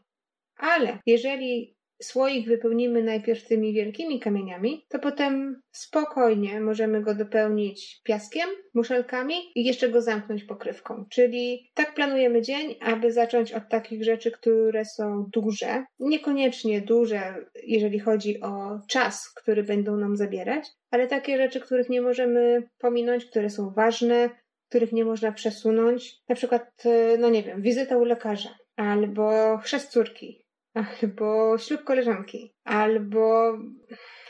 Ale 0.56 0.98
jeżeli 1.06 1.76
słoik 2.02 2.48
wypełnimy 2.48 3.02
najpierw 3.02 3.48
tymi 3.48 3.72
wielkimi 3.72 4.20
kamieniami, 4.20 4.86
to 4.88 4.98
potem 4.98 5.62
spokojnie 5.72 6.60
możemy 6.60 7.02
go 7.02 7.14
dopełnić 7.14 8.00
piaskiem, 8.04 8.48
muszelkami 8.74 9.34
i 9.54 9.64
jeszcze 9.64 9.88
go 9.88 10.02
zamknąć 10.02 10.44
pokrywką. 10.44 11.04
Czyli 11.10 11.70
tak 11.74 11.94
planujemy 11.94 12.42
dzień, 12.42 12.74
aby 12.80 13.12
zacząć 13.12 13.52
od 13.52 13.68
takich 13.68 14.04
rzeczy, 14.04 14.30
które 14.30 14.84
są 14.84 15.26
duże, 15.32 15.84
niekoniecznie 15.98 16.80
duże, 16.80 17.34
jeżeli 17.66 17.98
chodzi 17.98 18.40
o 18.40 18.80
czas, 18.88 19.30
który 19.30 19.62
będą 19.62 19.96
nam 19.96 20.16
zabierać, 20.16 20.70
ale 20.90 21.06
takie 21.06 21.36
rzeczy, 21.36 21.60
których 21.60 21.88
nie 21.88 22.02
możemy 22.02 22.62
pominąć, 22.78 23.24
które 23.24 23.50
są 23.50 23.70
ważne, 23.70 24.30
których 24.68 24.92
nie 24.92 25.04
można 25.04 25.32
przesunąć. 25.32 26.16
Na 26.28 26.34
przykład, 26.34 26.82
no 27.18 27.30
nie 27.30 27.42
wiem, 27.42 27.62
wizyta 27.62 27.96
u 27.96 28.04
lekarza 28.04 28.58
albo 28.76 29.56
chrzest 29.58 29.90
córki, 29.90 30.43
albo 30.74 31.58
ślub 31.58 31.84
koleżanki, 31.84 32.54
albo 32.64 33.52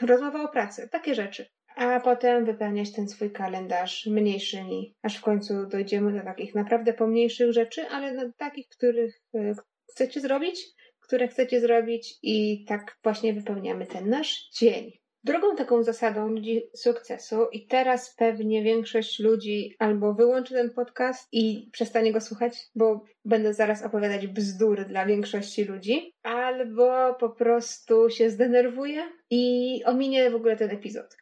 rozmowa 0.00 0.42
o 0.42 0.48
pracy, 0.48 0.88
takie 0.92 1.14
rzeczy. 1.14 1.46
A 1.76 2.00
potem 2.00 2.44
wypełniać 2.44 2.92
ten 2.92 3.08
swój 3.08 3.30
kalendarz 3.32 4.06
mniejszymi, 4.06 4.94
aż 5.02 5.18
w 5.18 5.22
końcu 5.22 5.66
dojdziemy 5.66 6.12
do 6.12 6.24
takich 6.24 6.54
naprawdę 6.54 6.92
pomniejszych 6.92 7.52
rzeczy, 7.52 7.88
ale 7.88 8.16
do 8.16 8.32
takich, 8.36 8.68
których 8.68 9.20
e, 9.34 9.52
chcecie 9.90 10.20
zrobić, 10.20 10.60
które 11.00 11.28
chcecie 11.28 11.60
zrobić 11.60 12.14
i 12.22 12.64
tak 12.64 12.98
właśnie 13.02 13.32
wypełniamy 13.32 13.86
ten 13.86 14.08
nasz 14.08 14.48
dzień. 14.58 14.92
Drugą 15.24 15.56
taką 15.56 15.82
zasadą 15.82 16.28
ludzi 16.28 16.62
sukcesu, 16.74 17.46
i 17.52 17.66
teraz 17.66 18.14
pewnie 18.14 18.62
większość 18.62 19.20
ludzi 19.20 19.76
albo 19.78 20.14
wyłączy 20.14 20.54
ten 20.54 20.70
podcast 20.70 21.28
i 21.32 21.68
przestanie 21.72 22.12
go 22.12 22.20
słuchać, 22.20 22.58
bo 22.74 23.04
będę 23.24 23.54
zaraz 23.54 23.82
opowiadać 23.82 24.26
bzdury 24.26 24.84
dla 24.84 25.06
większości 25.06 25.64
ludzi, 25.64 26.14
albo 26.22 27.14
po 27.14 27.28
prostu 27.28 28.10
się 28.10 28.30
zdenerwuje 28.30 29.02
i 29.30 29.82
ominie 29.84 30.30
w 30.30 30.34
ogóle 30.34 30.56
ten 30.56 30.70
epizod. 30.70 31.16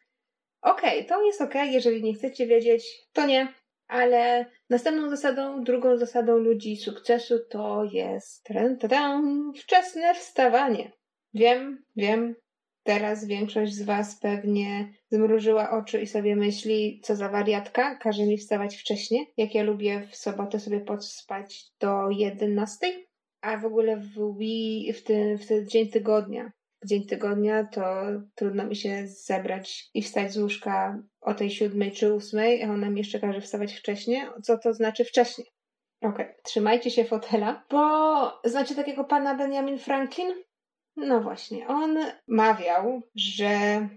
Okej, 0.61 0.97
okay, 0.97 1.09
to 1.09 1.25
jest 1.25 1.41
okay. 1.41 1.67
jeżeli 1.67 2.03
nie 2.03 2.13
chcecie 2.13 2.47
wiedzieć, 2.47 2.83
to 3.13 3.25
nie, 3.25 3.53
ale 3.87 4.45
następną 4.69 5.09
zasadą, 5.09 5.63
drugą 5.63 5.97
zasadą 5.97 6.37
ludzi 6.37 6.77
sukcesu 6.77 7.39
to 7.49 7.83
jest 7.91 8.49
wczesne 9.57 10.15
wstawanie. 10.15 10.91
Wiem, 11.33 11.83
wiem, 11.95 12.35
Teraz 12.83 13.25
większość 13.25 13.73
z 13.73 13.81
Was 13.81 14.19
pewnie 14.19 14.93
zmrużyła 15.09 15.71
oczy 15.71 16.01
i 16.01 16.07
sobie 16.07 16.35
myśli, 16.35 17.01
co 17.03 17.15
za 17.15 17.29
wariatka, 17.29 17.95
każe 17.95 18.25
mi 18.25 18.37
wstawać 18.37 18.75
wcześniej, 18.75 19.33
jak 19.37 19.55
ja 19.55 19.63
lubię 19.63 20.07
w 20.11 20.15
sobotę 20.15 20.59
sobie 20.59 20.79
podspać 20.79 21.65
do 21.79 22.09
11, 22.09 22.87
a 23.41 23.57
w 23.57 23.65
ogóle 23.65 23.97
w, 23.97 24.35
w, 24.93 25.03
ten, 25.03 25.37
w 25.37 25.47
ten 25.47 25.69
dzień 25.69 25.89
tygodnia. 25.89 26.51
W 26.81 26.87
dzień 26.87 27.05
tygodnia 27.05 27.63
to 27.63 27.83
trudno 28.35 28.65
mi 28.65 28.75
się 28.75 29.07
zebrać 29.07 29.89
i 29.93 30.01
wstać 30.01 30.33
z 30.33 30.37
łóżka 30.37 31.03
o 31.21 31.33
tej 31.33 31.51
siódmej 31.51 31.91
czy 31.91 32.13
ósmej, 32.13 32.63
a 32.63 32.71
ona 32.71 32.89
mi 32.89 32.97
jeszcze 32.97 33.19
każe 33.19 33.41
wstawać 33.41 33.73
wcześniej. 33.73 34.21
Co 34.43 34.57
to 34.57 34.73
znaczy 34.73 35.05
wcześniej? 35.05 35.47
Okej, 36.01 36.25
okay. 36.25 36.35
trzymajcie 36.43 36.91
się 36.91 37.05
fotela, 37.05 37.63
bo 37.69 38.41
znacie 38.45 38.75
takiego 38.75 39.03
pana 39.03 39.35
Benjamin 39.35 39.79
Franklin? 39.79 40.33
No 40.95 41.21
właśnie, 41.21 41.67
on 41.67 41.97
mawiał, 42.27 43.01
że 43.15 43.47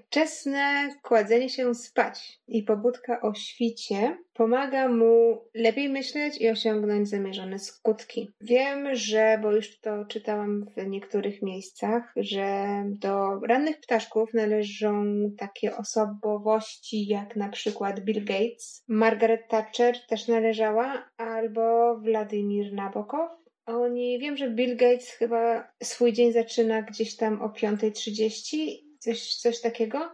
wczesne 0.07 0.89
kładzenie 1.03 1.51
się 1.51 1.75
spać 1.75 2.41
i 2.49 2.63
pobudka 2.63 3.21
o 3.21 3.35
świcie 3.35 4.17
pomaga 4.35 4.89
mu 4.89 5.45
lepiej 5.55 5.89
myśleć 5.89 6.41
i 6.41 6.49
osiągnąć 6.49 7.09
zamierzone 7.09 7.59
skutki. 7.59 8.31
Wiem, 8.41 8.95
że, 8.95 9.39
bo 9.43 9.53
już 9.53 9.81
to 9.81 10.05
czytałam 10.05 10.67
w 10.77 10.87
niektórych 10.87 11.43
miejscach, 11.43 12.13
że 12.17 12.67
do 12.87 13.41
rannych 13.41 13.81
ptaszków 13.81 14.35
należą 14.35 15.05
takie 15.39 15.77
osobowości 15.77 17.07
jak 17.07 17.37
na 17.37 17.49
przykład 17.49 18.01
Bill 18.01 18.25
Gates, 18.25 18.85
Margaret 18.89 19.49
Thatcher 19.49 20.07
też 20.09 20.29
należała, 20.29 21.09
albo 21.17 21.97
Władimir 21.99 22.73
Nabokow 22.73 23.31
oni, 23.67 24.19
wiem, 24.19 24.37
że 24.37 24.51
Bill 24.51 24.77
Gates 24.77 25.11
chyba 25.11 25.69
swój 25.83 26.13
dzień 26.13 26.33
zaczyna 26.33 26.83
gdzieś 26.83 27.17
tam 27.17 27.43
o 27.43 27.49
5.30, 27.49 28.87
coś, 28.99 29.35
coś 29.35 29.61
takiego. 29.61 30.11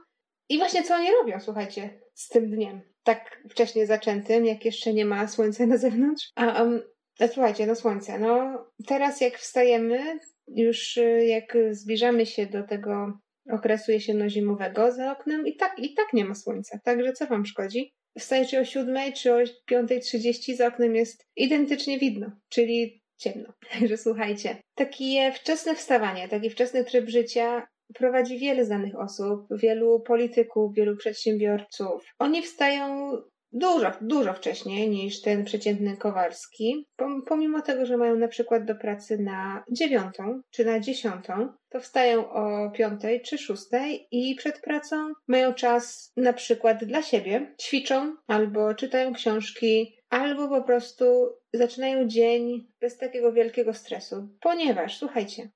I 0.48 0.58
właśnie 0.58 0.82
co 0.82 0.94
oni 0.94 1.10
robią, 1.10 1.40
słuchajcie, 1.40 2.00
z 2.14 2.28
tym 2.28 2.50
dniem, 2.50 2.80
tak 3.02 3.42
wcześnie 3.50 3.86
zaczętym, 3.86 4.46
jak 4.46 4.64
jeszcze 4.64 4.94
nie 4.94 5.04
ma 5.04 5.28
słońca 5.28 5.66
na 5.66 5.76
zewnątrz. 5.76 6.30
A, 6.34 6.62
um, 6.62 6.82
a 7.20 7.28
słuchajcie, 7.28 7.66
no 7.66 7.74
słońce, 7.74 8.18
no 8.18 8.64
teraz 8.86 9.20
jak 9.20 9.38
wstajemy, 9.38 10.18
już 10.48 10.96
y, 10.96 11.26
jak 11.26 11.56
zbliżamy 11.70 12.26
się 12.26 12.46
do 12.46 12.62
tego 12.62 13.18
okresu 13.50 13.92
jesienno-zimowego 13.92 14.92
za 14.92 15.12
oknem 15.12 15.46
i 15.46 15.56
tak, 15.56 15.78
i 15.78 15.94
tak 15.94 16.12
nie 16.12 16.24
ma 16.24 16.34
słońca, 16.34 16.78
także 16.84 17.12
co 17.12 17.26
wam 17.26 17.46
szkodzi? 17.46 17.94
Wstajecie 18.18 18.60
o 18.60 18.64
7 18.64 19.12
czy 19.12 19.34
o 19.34 19.38
5.30 19.70 20.56
za 20.56 20.66
oknem 20.66 20.94
jest 20.94 21.26
identycznie 21.36 21.98
widno, 21.98 22.30
czyli 22.48 23.01
ciemno. 23.22 23.52
Także 23.72 23.96
słuchajcie, 23.96 24.56
takie 24.74 25.32
wczesne 25.32 25.74
wstawanie, 25.74 26.28
taki 26.28 26.50
wczesny 26.50 26.84
tryb 26.84 27.08
życia 27.08 27.66
prowadzi 27.94 28.38
wiele 28.38 28.64
znanych 28.64 29.00
osób, 29.00 29.46
wielu 29.50 30.00
polityków, 30.00 30.74
wielu 30.74 30.96
przedsiębiorców. 30.96 32.04
Oni 32.18 32.42
wstają 32.42 33.12
dużo, 33.52 33.92
dużo 34.00 34.32
wcześniej 34.32 34.90
niż 34.90 35.20
ten 35.20 35.44
przeciętny 35.44 35.96
Kowalski. 35.96 36.86
Pomimo 37.26 37.62
tego, 37.62 37.86
że 37.86 37.96
mają 37.96 38.16
na 38.16 38.28
przykład 38.28 38.64
do 38.64 38.74
pracy 38.74 39.18
na 39.18 39.64
dziewiątą 39.70 40.40
czy 40.50 40.64
na 40.64 40.80
dziesiątą, 40.80 41.48
to 41.68 41.80
wstają 41.80 42.30
o 42.30 42.70
piątej 42.70 43.22
czy 43.22 43.38
szóstej 43.38 44.06
i 44.10 44.34
przed 44.34 44.60
pracą 44.60 45.12
mają 45.28 45.54
czas 45.54 46.12
na 46.16 46.32
przykład 46.32 46.84
dla 46.84 47.02
siebie, 47.02 47.54
ćwiczą 47.60 48.16
albo 48.26 48.74
czytają 48.74 49.12
książki, 49.12 49.96
albo 50.10 50.48
po 50.48 50.62
prostu 50.62 51.04
zaczynają 51.52 52.08
dzień 52.08 52.66
bez 52.80 52.98
takiego 52.98 53.32
wielkiego 53.32 53.74
stresu. 53.74 54.28
Ponieważ, 54.40 54.98
słuchajcie, 54.98 55.50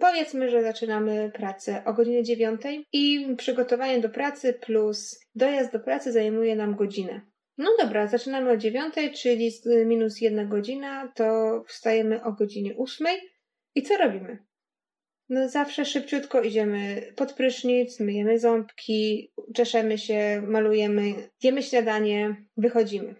Powiedzmy, 0.00 0.50
że 0.50 0.62
zaczynamy 0.62 1.30
pracę 1.34 1.82
o 1.84 1.92
godzinie 1.92 2.22
dziewiątej 2.22 2.86
i 2.92 3.34
przygotowanie 3.36 4.00
do 4.00 4.08
pracy 4.08 4.52
plus 4.52 5.20
dojazd 5.34 5.72
do 5.72 5.80
pracy 5.80 6.12
zajmuje 6.12 6.56
nam 6.56 6.76
godzinę. 6.76 7.20
No 7.58 7.70
dobra, 7.80 8.06
zaczynamy 8.06 8.50
o 8.50 8.56
dziewiątej, 8.56 9.12
czyli 9.12 9.50
minus 9.86 10.20
jedna 10.20 10.44
godzina, 10.44 11.12
to 11.14 11.24
wstajemy 11.68 12.24
o 12.24 12.32
godzinie 12.32 12.74
ósmej. 12.74 13.20
I 13.74 13.82
co 13.82 13.96
robimy? 13.96 14.38
no 15.32 15.48
zawsze 15.48 15.84
szybciutko 15.84 16.42
idziemy 16.42 17.12
pod 17.16 17.32
prysznic, 17.32 18.00
myjemy 18.00 18.38
ząbki, 18.38 19.32
czeszemy 19.54 19.98
się, 19.98 20.42
malujemy, 20.46 21.14
jemy 21.42 21.62
śniadanie, 21.62 22.36
wychodzimy. 22.56 23.14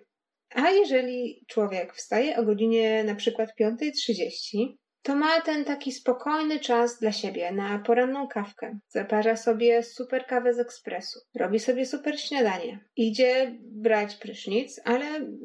A 0.55 0.71
jeżeli 0.71 1.45
człowiek 1.49 1.95
wstaje 1.95 2.37
o 2.37 2.43
godzinie 2.43 3.05
na 3.05 3.15
przykład 3.15 3.51
5.30, 3.61 4.67
to 5.03 5.17
ma 5.17 5.41
ten 5.41 5.65
taki 5.65 5.93
spokojny 5.93 6.61
czas 6.61 6.99
dla 6.99 7.13
siebie 7.13 7.53
na 7.53 7.79
poranną 7.79 8.29
kawkę. 8.29 8.79
Zaparza 8.89 9.37
sobie 9.37 9.83
super 9.83 10.27
kawę 10.27 10.55
z 10.55 10.59
ekspresu, 10.59 11.21
robi 11.35 11.61
sobie 11.61 11.87
super 11.87 12.21
śniadanie, 12.21 12.85
idzie 12.97 13.59
brać 13.61 14.15
prysznic, 14.15 14.81
ale 14.85 15.05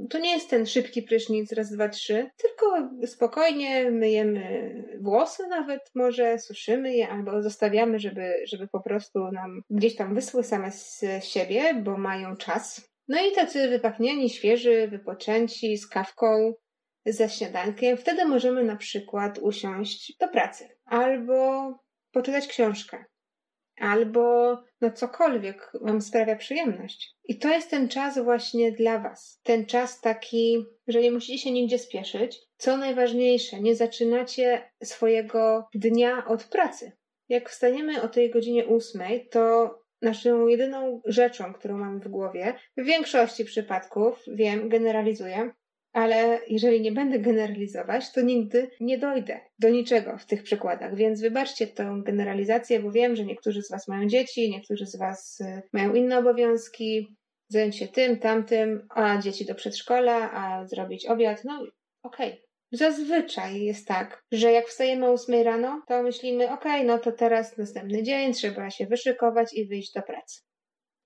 to 0.10 0.20
nie 0.20 0.32
jest 0.32 0.50
ten 0.50 0.66
szybki 0.66 1.02
prysznic 1.02 1.52
raz, 1.52 1.72
dwa, 1.72 1.90
trzy, 1.90 2.30
tylko 2.38 2.90
spokojnie 3.08 3.92
myjemy 3.92 4.74
włosy 5.02 5.48
nawet, 5.48 5.82
może 5.96 6.40
suszymy 6.40 6.96
je 6.96 7.10
albo 7.10 7.42
zostawiamy, 7.42 8.00
żeby, 8.00 8.34
żeby 8.46 8.68
po 8.68 8.80
prostu 8.80 9.32
nam 9.32 9.62
gdzieś 9.70 9.96
tam 9.96 10.16
wysły 10.16 10.44
same 10.44 10.72
z 10.72 11.06
siebie, 11.24 11.74
bo 11.84 11.98
mają 11.98 12.36
czas. 12.36 12.97
No 13.08 13.26
i 13.26 13.32
tacy 13.32 13.70
wypachnieni, 13.70 14.30
świeży, 14.30 14.88
wypoczęci, 14.88 15.78
z 15.78 15.88
kawką, 15.88 16.54
ze 17.06 17.30
śniadankiem, 17.30 17.98
wtedy 17.98 18.26
możemy 18.26 18.64
na 18.64 18.76
przykład 18.76 19.40
usiąść 19.40 20.18
do 20.20 20.28
pracy 20.28 20.70
albo 20.86 21.74
poczytać 22.12 22.48
książkę, 22.48 23.06
albo 23.78 24.58
no 24.82 24.92
cokolwiek 24.92 25.72
Wam 25.82 26.02
sprawia 26.02 26.36
przyjemność. 26.36 27.16
I 27.24 27.40
to 27.40 27.50
jest 27.50 27.70
ten 27.70 27.90
czas 27.90 28.20
właśnie 28.20 28.72
dla 28.72 29.00
Was. 29.00 29.40
Ten 29.44 29.66
czas 29.66 30.02
taki, 30.02 30.66
że 30.88 31.02
nie 31.02 31.12
musicie 31.12 31.38
się 31.38 31.52
nigdzie 31.52 31.80
spieszyć. 31.80 32.40
Co 32.58 32.78
najważniejsze, 32.78 33.62
nie 33.62 33.76
zaczynacie 33.76 34.72
swojego 34.84 35.68
dnia 35.74 36.26
od 36.28 36.44
pracy. 36.44 36.92
Jak 37.30 37.50
wstaniemy 37.50 38.02
o 38.02 38.08
tej 38.08 38.30
godzinie 38.32 38.66
ósmej, 38.66 39.28
to 39.30 39.70
naszą 40.02 40.48
jedyną 40.48 41.02
rzeczą, 41.06 41.54
którą 41.54 41.78
mamy 41.78 42.00
w 42.00 42.08
głowie, 42.08 42.54
w 42.78 42.84
większości 42.84 43.46
przypadków, 43.46 44.24
wiem, 44.28 44.70
generalizuję, 44.70 45.52
ale 45.94 46.40
jeżeli 46.48 46.82
nie 46.82 46.92
będę 46.92 47.20
generalizować, 47.20 48.12
to 48.12 48.22
nigdy 48.22 48.70
nie 48.80 48.98
dojdę 48.98 49.40
do 49.60 49.70
niczego 49.70 50.18
w 50.18 50.26
tych 50.26 50.44
przykładach. 50.44 50.96
Więc 50.96 51.22
wybaczcie 51.22 51.68
tę 51.68 52.02
generalizację, 52.06 52.80
bo 52.80 52.92
wiem, 52.92 53.16
że 53.16 53.26
niektórzy 53.26 53.64
z 53.64 53.72
Was 53.72 53.88
mają 53.88 54.08
dzieci, 54.08 54.52
niektórzy 54.52 54.86
z 54.86 54.96
Was 54.96 55.40
y, 55.42 55.62
mają 55.74 55.94
inne 55.94 56.18
obowiązki, 56.18 57.18
zająć 57.50 57.78
się 57.78 57.88
tym, 57.88 58.20
tamtym, 58.20 58.88
a 58.90 59.18
dzieci 59.18 59.46
do 59.46 59.56
przedszkola, 59.56 60.32
a 60.32 60.66
zrobić 60.66 61.06
obiad. 61.06 61.44
No 61.46 61.66
okej. 62.04 62.32
Okay. 62.32 62.47
Zazwyczaj 62.72 63.62
jest 63.62 63.88
tak, 63.88 64.24
że 64.32 64.52
jak 64.52 64.68
wstajemy 64.68 65.08
o 65.08 65.12
8 65.12 65.44
rano, 65.44 65.82
to 65.88 66.04
myślimy, 66.04 66.52
okay, 66.52 66.84
no 66.84 67.00
to 67.00 67.12
teraz 67.12 67.58
następny 67.58 68.04
dzień, 68.04 68.34
trzeba 68.34 68.70
się 68.70 68.86
wyszykować 68.86 69.54
i 69.54 69.68
wyjść 69.68 69.94
do 69.94 70.02
pracy. 70.02 70.42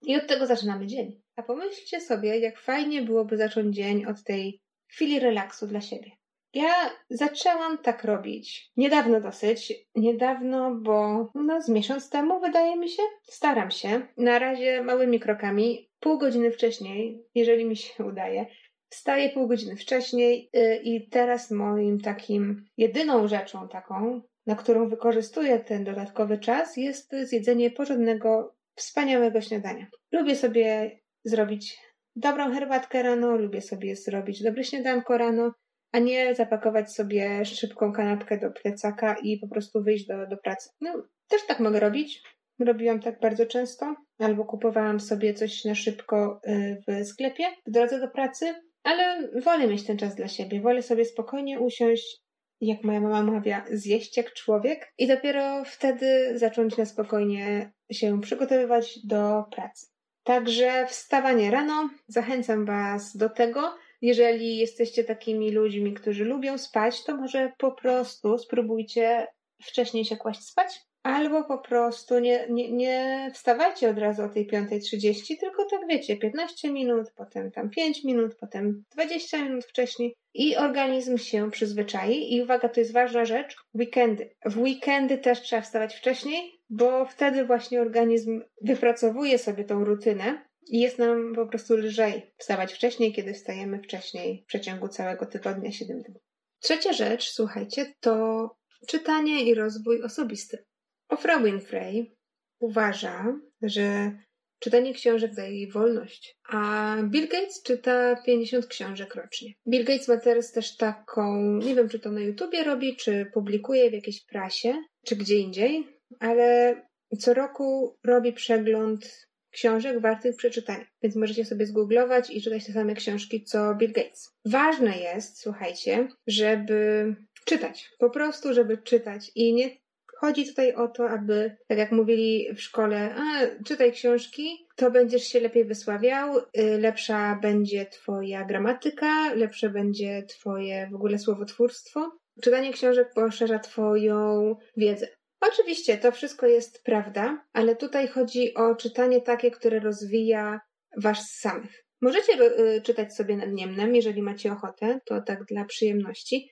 I 0.02 0.16
od 0.16 0.28
tego 0.28 0.48
zaczynamy 0.48 0.88
dzień. 0.88 1.22
A 1.36 1.44
pomyślcie 1.44 2.02
sobie, 2.02 2.40
jak 2.40 2.60
fajnie 2.60 3.02
byłoby 3.02 3.38
zacząć 3.38 3.76
dzień 3.76 4.06
od 4.06 4.24
tej 4.24 4.62
chwili 4.88 5.20
relaksu 5.20 5.68
dla 5.68 5.82
siebie. 5.82 6.12
Ja 6.54 6.74
zaczęłam 7.10 7.78
tak 7.78 8.04
robić 8.04 8.72
niedawno 8.78 9.22
dosyć, 9.22 9.74
niedawno, 9.96 10.76
bo 10.76 11.30
no 11.36 11.62
z 11.62 11.70
miesiąc 11.70 12.10
temu 12.10 12.40
wydaje 12.40 12.78
mi 12.78 12.90
się. 12.90 13.04
Staram 13.24 13.72
się, 13.72 14.08
na 14.18 14.40
razie 14.40 14.84
małymi 14.84 15.20
krokami, 15.20 15.90
pół 16.00 16.18
godziny 16.18 16.52
wcześniej, 16.52 17.26
jeżeli 17.36 17.66
mi 17.66 17.76
się 17.76 18.06
udaje. 18.06 18.46
Wstaję 18.92 19.30
pół 19.30 19.48
godziny 19.48 19.76
wcześniej 19.76 20.50
yy, 20.54 20.76
i 20.76 21.10
teraz 21.10 21.52
moim 21.52 22.00
takim 22.00 22.66
jedyną 22.78 23.28
rzeczą 23.28 23.68
taką, 23.68 24.22
na 24.46 24.56
którą 24.56 24.90
wykorzystuję 24.90 25.60
ten 25.60 25.84
dodatkowy 25.84 26.38
czas, 26.38 26.78
jest 26.78 27.16
zjedzenie 27.24 27.72
porządnego, 27.72 28.56
wspaniałego 28.76 29.42
śniadania. 29.42 29.88
Lubię 30.12 30.36
sobie 30.36 31.00
zrobić 31.24 31.78
dobrą 32.16 32.54
herbatkę 32.54 33.04
rano, 33.04 33.36
lubię 33.36 33.62
sobie 33.62 33.96
zrobić 33.96 34.44
dobre 34.44 34.64
śniadanko 34.64 35.18
rano, 35.18 35.54
a 35.92 36.00
nie 36.00 36.36
zapakować 36.36 36.94
sobie 36.94 37.46
szybką 37.46 37.94
kanapkę 37.94 38.38
do 38.38 38.52
plecaka 38.52 39.16
i 39.24 39.38
po 39.38 39.48
prostu 39.48 39.84
wyjść 39.84 40.08
do, 40.08 40.28
do 40.28 40.38
pracy. 40.38 40.70
No, 40.82 41.04
też 41.28 41.46
tak 41.48 41.60
mogę 41.60 41.80
robić. 41.80 42.24
Robiłam 42.60 43.00
tak 43.00 43.20
bardzo 43.20 43.46
często, 43.46 43.96
albo 44.20 44.46
kupowałam 44.46 45.00
sobie 45.00 45.34
coś 45.34 45.66
na 45.66 45.76
szybko 45.76 46.42
y, 46.48 46.84
w 46.88 47.08
sklepie 47.08 47.44
w 47.68 47.72
drodze 47.72 48.00
do 48.00 48.08
pracy, 48.08 48.54
ale 48.84 49.30
wolę 49.42 49.68
mieć 49.68 49.86
ten 49.86 49.98
czas 49.98 50.16
dla 50.16 50.28
siebie. 50.28 50.62
Wolę 50.62 50.82
sobie 50.82 51.06
spokojnie 51.06 51.60
usiąść, 51.60 52.22
jak 52.62 52.84
moja 52.84 53.02
mama 53.02 53.24
mawia, 53.24 53.66
zjeść 53.72 54.18
jak 54.18 54.34
człowiek 54.34 54.94
i 54.98 55.08
dopiero 55.08 55.64
wtedy 55.66 56.40
zacząć 56.40 56.78
na 56.78 56.86
spokojnie 56.86 57.72
się 57.92 58.22
przygotowywać 58.22 59.00
do 59.06 59.44
pracy. 59.52 59.88
Także 60.24 60.86
wstawanie 60.88 61.52
rano, 61.52 61.90
zachęcam 62.08 62.66
Was 62.66 63.18
do 63.18 63.30
tego. 63.30 63.76
Jeżeli 64.02 64.58
jesteście 64.58 65.04
takimi 65.04 65.52
ludźmi, 65.52 65.94
którzy 65.94 66.26
lubią 66.26 66.58
spać, 66.58 67.04
to 67.04 67.18
może 67.18 67.52
po 67.58 67.72
prostu 67.72 68.38
spróbujcie 68.38 69.28
wcześniej 69.64 70.06
się 70.06 70.18
kłaść 70.18 70.44
spać, 70.44 70.80
albo 71.04 71.44
po 71.44 71.58
prostu 71.58 72.20
nie, 72.20 72.48
nie, 72.50 72.72
nie 72.72 73.32
wstawajcie 73.34 73.90
od 73.90 73.98
razu 73.98 74.24
o 74.24 74.30
tej 74.30 74.48
5.30, 74.48 75.40
tylko 75.40 75.66
tak 75.66 75.80
wiecie, 75.90 76.18
15 76.18 76.72
minut, 76.72 77.12
potem 77.16 77.52
tam 77.52 77.70
5 77.70 78.04
minut, 78.04 78.36
potem 78.36 78.84
20 78.96 79.44
minut 79.44 79.66
wcześniej 79.66 80.16
i 80.34 80.58
organizm 80.58 81.18
się 81.18 81.52
przyzwyczai. 81.52 82.34
I 82.34 82.42
uwaga, 82.42 82.70
to 82.70 82.80
jest 82.80 82.94
ważna 82.94 83.26
rzecz, 83.26 83.56
weekendy. 83.76 84.30
W 84.46 84.58
weekendy 84.58 85.18
też 85.18 85.42
trzeba 85.42 85.62
wstawać 85.62 85.96
wcześniej, 85.96 86.62
bo 86.70 87.06
wtedy 87.06 87.46
właśnie 87.46 87.82
organizm 87.82 88.42
wypracowuje 88.62 89.38
sobie 89.38 89.64
tą 89.64 89.86
rutynę 89.86 90.46
i 90.68 90.80
jest 90.80 91.00
nam 91.00 91.36
po 91.36 91.46
prostu 91.46 91.78
lżej 91.78 92.34
wstawać 92.38 92.74
wcześniej, 92.74 93.14
kiedy 93.14 93.34
wstajemy 93.34 93.80
wcześniej 93.80 94.44
w 94.44 94.46
przeciągu 94.46 94.88
całego 94.88 95.26
tygodnia 95.26 95.72
7 95.72 96.02
dni. 96.02 96.16
Trzecia 96.60 96.94
rzecz, 96.94 97.32
słuchajcie, 97.32 97.94
to 98.00 98.50
czytanie 98.88 99.44
i 99.44 99.54
rozwój 99.54 100.04
osobisty. 100.04 100.66
Oprah 101.12 101.44
Winfrey 101.44 102.16
uważa, 102.60 103.40
że 103.62 104.12
czytanie 104.60 104.94
książek 104.94 105.36
daje 105.36 105.56
jej 105.56 105.72
wolność, 105.72 106.38
a 106.50 106.96
Bill 107.04 107.28
Gates 107.28 107.64
czyta 107.64 108.16
50 108.26 108.68
książek 108.68 109.16
rocznie. 109.16 109.54
Bill 109.68 109.86
Gates 109.86 110.08
ma 110.08 110.18
teraz 110.18 110.52
też 110.52 110.78
taką, 110.78 111.42
nie 111.58 111.76
wiem 111.76 111.90
czy 111.90 112.00
to 112.00 112.12
na 112.12 112.22
YouTubie 112.22 112.64
robi, 112.64 112.96
czy 112.96 113.26
publikuje 113.34 113.90
w 113.90 113.94
jakiejś 113.94 114.26
prasie, 114.26 114.84
czy 115.06 115.16
gdzie 115.16 115.38
indziej, 115.38 115.88
ale 116.20 116.76
co 117.20 117.34
roku 117.34 117.98
robi 118.04 118.34
przegląd 118.34 119.28
książek 119.52 120.00
wartych 120.00 120.36
przeczytania, 120.36 120.86
więc 121.04 121.16
możecie 121.16 121.46
sobie 121.46 121.66
zgooglować 121.66 122.30
i 122.30 122.42
czytać 122.42 122.66
te 122.66 122.74
same 122.74 122.96
książki 122.96 123.44
co 123.44 123.76
Bill 123.76 123.92
Gates. 123.92 124.30
Ważne 124.46 124.98
jest, 124.98 125.42
słuchajcie, 125.42 126.08
żeby 126.28 127.16
czytać, 127.46 127.90
po 128.00 128.10
prostu, 128.10 128.54
żeby 128.54 128.78
czytać 128.78 129.32
i 129.36 129.54
nie 129.54 129.82
Chodzi 130.22 130.48
tutaj 130.48 130.74
o 130.74 130.88
to, 130.88 131.10
aby, 131.10 131.56
tak 131.68 131.78
jak 131.78 131.92
mówili 131.92 132.48
w 132.56 132.62
szkole, 132.62 133.16
a, 133.16 133.48
czytaj 133.66 133.92
książki, 133.92 134.68
to 134.76 134.92
będziesz 134.92 135.24
się 135.24 135.40
lepiej 135.40 135.66
wysławiał, 135.66 136.38
y, 136.38 136.44
lepsza 136.80 137.40
będzie 137.42 137.86
twoja 137.86 138.46
gramatyka, 138.46 139.34
lepsze 139.34 139.70
będzie 139.70 140.24
twoje 140.24 140.90
w 140.92 140.96
ogóle 140.96 141.20
słowotwórstwo. 141.20 142.12
Czytanie 142.42 142.74
książek 142.74 143.08
poszerza 143.16 143.60
twoją 143.60 144.56
wiedzę. 144.78 145.08
Oczywiście 145.40 145.98
to 145.98 146.12
wszystko 146.12 146.48
jest 146.48 146.84
prawda, 146.84 147.46
ale 147.54 147.76
tutaj 147.76 148.08
chodzi 148.08 148.54
o 148.54 148.76
czytanie 148.76 149.22
takie, 149.22 149.52
które 149.52 149.80
rozwija 149.80 150.62
was 150.98 151.32
samych. 151.32 151.86
Możecie 152.02 152.34
y, 152.34 152.82
czytać 152.82 153.16
sobie 153.16 153.38
nad 153.38 153.50
Niemnem, 153.52 153.96
jeżeli 153.96 154.22
macie 154.22 154.52
ochotę, 154.52 155.00
to 155.06 155.22
tak 155.22 155.46
dla 155.46 155.66
przyjemności, 155.66 156.50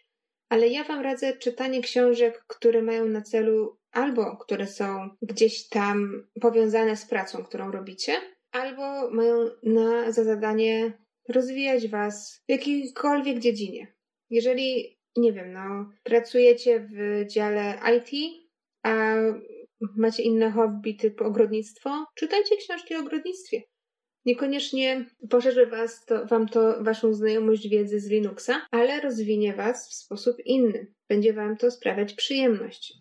ale 0.49 0.67
ja 0.67 0.83
Wam 0.83 1.01
radzę 1.01 1.37
czytanie 1.37 1.81
książek, 1.81 2.43
które 2.47 2.81
mają 2.81 3.05
na 3.05 3.21
celu 3.21 3.79
albo 3.91 4.37
które 4.37 4.67
są 4.67 5.09
gdzieś 5.21 5.67
tam 5.67 6.27
powiązane 6.41 6.95
z 6.95 7.05
pracą, 7.05 7.43
którą 7.43 7.71
robicie, 7.71 8.13
albo 8.51 9.11
mają 9.11 9.49
na, 9.63 10.11
za 10.11 10.23
zadanie 10.23 10.93
rozwijać 11.29 11.87
Was 11.87 12.43
w 12.47 12.51
jakiejkolwiek 12.51 13.39
dziedzinie. 13.39 13.93
Jeżeli, 14.29 14.99
nie 15.17 15.33
wiem, 15.33 15.53
no, 15.53 15.89
pracujecie 16.03 16.87
w 16.91 17.25
dziale 17.27 17.79
IT, 17.97 18.41
a 18.83 19.15
macie 19.97 20.23
inne 20.23 20.51
hobby 20.51 20.95
typu 20.95 21.23
ogrodnictwo, 21.23 22.05
czytajcie 22.15 22.57
książki 22.57 22.95
o 22.95 22.99
ogrodnictwie. 22.99 23.61
Niekoniecznie 24.25 25.05
poszerzy 25.29 25.65
was 25.65 26.05
to, 26.05 26.25
wam 26.25 26.47
to 26.47 26.83
waszą 26.83 27.13
znajomość 27.13 27.69
wiedzy 27.69 27.99
z 27.99 28.09
Linuxa, 28.09 28.67
ale 28.71 29.01
rozwinie 29.01 29.53
was 29.53 29.89
w 29.89 29.93
sposób 29.93 30.37
inny. 30.45 30.93
Będzie 31.09 31.33
wam 31.33 31.57
to 31.57 31.71
sprawiać 31.71 32.13
przyjemność. 32.13 32.93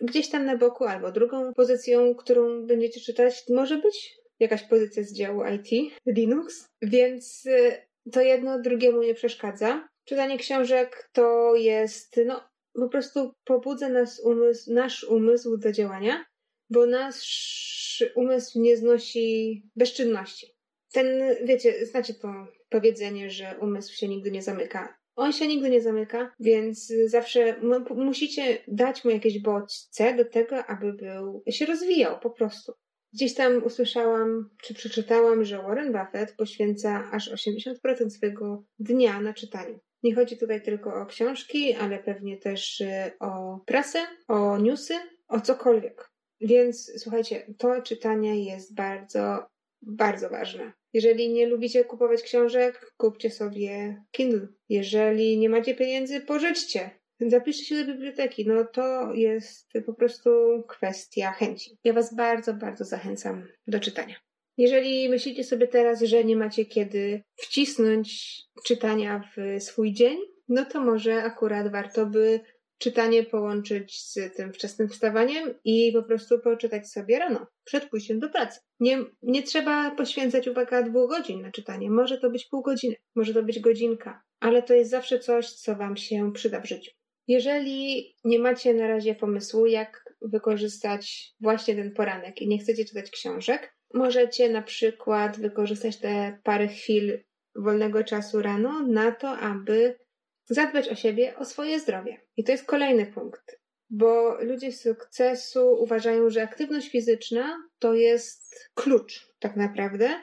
Gdzieś 0.00 0.28
tam 0.28 0.44
na 0.44 0.56
boku 0.56 0.84
albo 0.84 1.12
drugą 1.12 1.54
pozycją, 1.54 2.14
którą 2.14 2.66
będziecie 2.66 3.00
czytać, 3.00 3.44
może 3.48 3.78
być 3.78 4.18
jakaś 4.40 4.62
pozycja 4.62 5.02
z 5.02 5.14
działu 5.14 5.42
IT, 5.44 5.94
Linux, 6.06 6.68
więc 6.82 7.46
y, 7.46 7.72
to 8.12 8.20
jedno 8.20 8.60
drugiemu 8.60 9.02
nie 9.02 9.14
przeszkadza. 9.14 9.88
Czytanie 10.04 10.38
książek 10.38 11.10
to 11.12 11.54
jest, 11.54 12.20
no, 12.26 12.48
po 12.74 12.88
prostu 12.88 13.32
pobudza 13.44 13.88
nas 13.88 14.20
umysł, 14.20 14.72
nasz 14.72 15.04
umysł 15.04 15.56
do 15.56 15.72
działania, 15.72 16.24
bo 16.70 16.86
nasz 16.86 18.04
umysł 18.14 18.60
nie 18.60 18.76
znosi 18.76 19.62
bezczynności. 19.76 20.53
Ten, 20.94 21.06
wiecie, 21.44 21.86
znacie 21.86 22.14
to 22.14 22.28
powiedzenie, 22.68 23.30
że 23.30 23.56
umysł 23.60 23.94
się 23.94 24.08
nigdy 24.08 24.30
nie 24.30 24.42
zamyka. 24.42 24.98
On 25.16 25.32
się 25.32 25.48
nigdy 25.48 25.70
nie 25.70 25.80
zamyka, 25.80 26.34
więc 26.40 26.92
zawsze 27.06 27.56
musicie 27.96 28.58
dać 28.68 29.04
mu 29.04 29.10
jakieś 29.10 29.42
bodźce 29.42 30.14
do 30.14 30.24
tego, 30.24 30.66
aby 30.66 30.92
był, 30.92 31.42
się 31.50 31.66
rozwijał 31.66 32.20
po 32.20 32.30
prostu. 32.30 32.72
Gdzieś 33.12 33.34
tam 33.34 33.64
usłyszałam, 33.64 34.50
czy 34.62 34.74
przeczytałam, 34.74 35.44
że 35.44 35.62
Warren 35.62 35.92
Buffett 35.92 36.36
poświęca 36.36 37.10
aż 37.12 37.32
80% 37.32 38.10
swojego 38.10 38.64
dnia 38.78 39.20
na 39.20 39.34
czytaniu. 39.34 39.78
Nie 40.02 40.14
chodzi 40.14 40.36
tutaj 40.36 40.62
tylko 40.62 40.94
o 40.94 41.06
książki, 41.06 41.74
ale 41.74 41.98
pewnie 41.98 42.36
też 42.36 42.80
y, 42.80 43.12
o 43.20 43.60
prasę, 43.66 43.98
o 44.28 44.58
newsy, 44.58 44.94
o 45.28 45.40
cokolwiek. 45.40 46.10
Więc 46.40 46.92
słuchajcie, 46.96 47.46
to 47.58 47.82
czytanie 47.82 48.44
jest 48.44 48.74
bardzo, 48.74 49.46
bardzo 49.86 50.30
ważne. 50.30 50.72
Jeżeli 50.92 51.32
nie 51.32 51.46
lubicie 51.46 51.84
kupować 51.84 52.22
książek, 52.22 52.92
kupcie 52.96 53.30
sobie 53.30 54.02
Kindle. 54.10 54.48
Jeżeli 54.68 55.38
nie 55.38 55.48
macie 55.48 55.74
pieniędzy, 55.74 56.20
pożyczcie. 56.20 56.90
Zapiszcie 57.20 57.64
się 57.64 57.84
do 57.84 57.92
biblioteki. 57.92 58.46
No 58.46 58.64
to 58.64 59.12
jest 59.14 59.72
po 59.86 59.94
prostu 59.94 60.30
kwestia 60.68 61.32
chęci. 61.32 61.78
Ja 61.84 61.92
Was 61.92 62.14
bardzo, 62.14 62.54
bardzo 62.54 62.84
zachęcam 62.84 63.46
do 63.66 63.80
czytania. 63.80 64.14
Jeżeli 64.56 65.08
myślicie 65.08 65.44
sobie 65.44 65.68
teraz, 65.68 66.02
że 66.02 66.24
nie 66.24 66.36
macie 66.36 66.64
kiedy 66.64 67.22
wcisnąć 67.36 68.36
czytania 68.64 69.30
w 69.36 69.62
swój 69.62 69.92
dzień, 69.92 70.18
no 70.48 70.64
to 70.64 70.80
może 70.80 71.22
akurat 71.22 71.72
warto 71.72 72.06
by 72.06 72.40
czytanie 72.84 73.22
połączyć 73.22 74.00
z 74.00 74.36
tym 74.36 74.52
wczesnym 74.52 74.88
wstawaniem 74.88 75.54
i 75.64 75.92
po 75.92 76.02
prostu 76.02 76.38
poczytać 76.38 76.90
sobie 76.90 77.18
rano, 77.18 77.46
przed 77.64 77.84
pójściem 77.84 78.20
do 78.20 78.28
pracy. 78.28 78.60
Nie, 78.80 78.98
nie 79.22 79.42
trzeba 79.42 79.90
poświęcać, 79.90 80.48
uwaga, 80.48 80.82
dwóch 80.82 81.10
godzin 81.10 81.42
na 81.42 81.50
czytanie. 81.50 81.90
Może 81.90 82.18
to 82.18 82.30
być 82.30 82.46
pół 82.46 82.62
godziny, 82.62 82.94
może 83.14 83.34
to 83.34 83.42
być 83.42 83.60
godzinka, 83.60 84.22
ale 84.40 84.62
to 84.62 84.74
jest 84.74 84.90
zawsze 84.90 85.18
coś, 85.18 85.50
co 85.50 85.76
Wam 85.76 85.96
się 85.96 86.32
przyda 86.32 86.60
w 86.60 86.66
życiu. 86.66 86.90
Jeżeli 87.28 88.14
nie 88.24 88.38
macie 88.38 88.74
na 88.74 88.88
razie 88.88 89.14
pomysłu, 89.14 89.66
jak 89.66 90.04
wykorzystać 90.22 91.34
właśnie 91.40 91.74
ten 91.74 91.92
poranek 91.92 92.42
i 92.42 92.48
nie 92.48 92.58
chcecie 92.58 92.84
czytać 92.84 93.10
książek, 93.10 93.76
możecie 93.94 94.48
na 94.48 94.62
przykład 94.62 95.40
wykorzystać 95.40 95.96
te 95.96 96.38
parę 96.42 96.68
chwil 96.68 97.18
wolnego 97.56 98.04
czasu 98.04 98.42
rano 98.42 98.82
na 98.86 99.12
to, 99.12 99.28
aby 99.30 99.98
zadbać 100.44 100.88
o 100.88 100.94
siebie, 100.94 101.36
o 101.36 101.44
swoje 101.44 101.80
zdrowie. 101.80 102.23
I 102.36 102.44
to 102.44 102.52
jest 102.52 102.66
kolejny 102.66 103.06
punkt, 103.06 103.60
bo 103.90 104.38
ludzie 104.40 104.72
sukcesu 104.72 105.76
uważają, 105.80 106.30
że 106.30 106.42
aktywność 106.42 106.90
fizyczna 106.90 107.68
to 107.78 107.94
jest 107.94 108.70
klucz 108.74 109.32
tak 109.38 109.56
naprawdę 109.56 110.20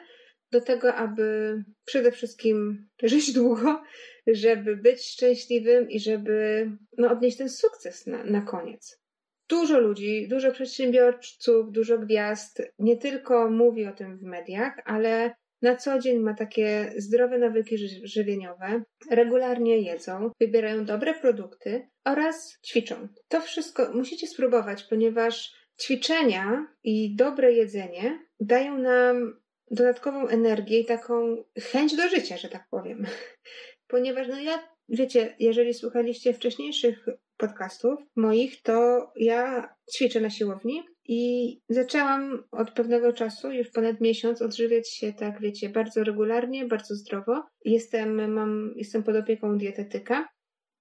do 0.52 0.60
tego, 0.60 0.94
aby 0.94 1.56
przede 1.84 2.12
wszystkim 2.12 2.88
żyć 3.02 3.32
długo, 3.32 3.82
żeby 4.26 4.76
być 4.76 5.06
szczęśliwym 5.06 5.90
i 5.90 6.00
żeby 6.00 6.70
no, 6.98 7.10
odnieść 7.10 7.36
ten 7.36 7.48
sukces 7.48 8.06
na, 8.06 8.24
na 8.24 8.40
koniec. 8.40 9.02
Dużo 9.48 9.80
ludzi, 9.80 10.28
dużo 10.28 10.52
przedsiębiorców, 10.52 11.72
dużo 11.72 11.98
gwiazd 11.98 12.62
nie 12.78 12.96
tylko 12.96 13.50
mówi 13.50 13.86
o 13.86 13.92
tym 13.92 14.18
w 14.18 14.22
mediach, 14.22 14.74
ale 14.84 15.34
na 15.62 15.76
co 15.76 15.98
dzień 15.98 16.18
ma 16.18 16.34
takie 16.34 16.92
zdrowe 16.96 17.38
nawyki 17.38 17.76
żywieniowe, 18.04 18.82
regularnie 19.10 19.78
jedzą, 19.78 20.30
wybierają 20.40 20.84
dobre 20.84 21.14
produkty 21.14 21.88
oraz 22.04 22.58
ćwiczą. 22.66 23.08
To 23.28 23.40
wszystko 23.40 23.92
musicie 23.94 24.26
spróbować, 24.26 24.82
ponieważ 24.82 25.52
ćwiczenia 25.82 26.66
i 26.84 27.16
dobre 27.16 27.52
jedzenie 27.52 28.18
dają 28.40 28.78
nam 28.78 29.42
dodatkową 29.70 30.28
energię 30.28 30.80
i 30.80 30.84
taką 30.84 31.44
chęć 31.72 31.96
do 31.96 32.08
życia, 32.08 32.36
że 32.36 32.48
tak 32.48 32.66
powiem. 32.70 33.06
Ponieważ 33.92 34.28
no 34.28 34.40
ja, 34.40 34.68
wiecie, 34.88 35.36
jeżeli 35.38 35.74
słuchaliście 35.74 36.34
wcześniejszych 36.34 37.06
podcastów 37.36 38.00
moich, 38.16 38.62
to 38.62 39.06
ja 39.16 39.74
ćwiczę 39.96 40.20
na 40.20 40.30
siłowni 40.30 40.82
i 41.04 41.60
zaczęłam 41.68 42.44
od 42.50 42.70
pewnego 42.70 43.12
czasu, 43.12 43.52
już 43.52 43.70
ponad 43.70 44.00
miesiąc, 44.00 44.42
odżywiać 44.42 44.90
się 44.90 45.12
tak, 45.12 45.40
wiecie, 45.40 45.68
bardzo 45.68 46.04
regularnie, 46.04 46.66
bardzo 46.66 46.94
zdrowo. 46.94 47.42
Jestem, 47.64 48.32
mam, 48.32 48.72
jestem 48.76 49.02
pod 49.02 49.16
opieką 49.16 49.58
dietetyka. 49.58 50.28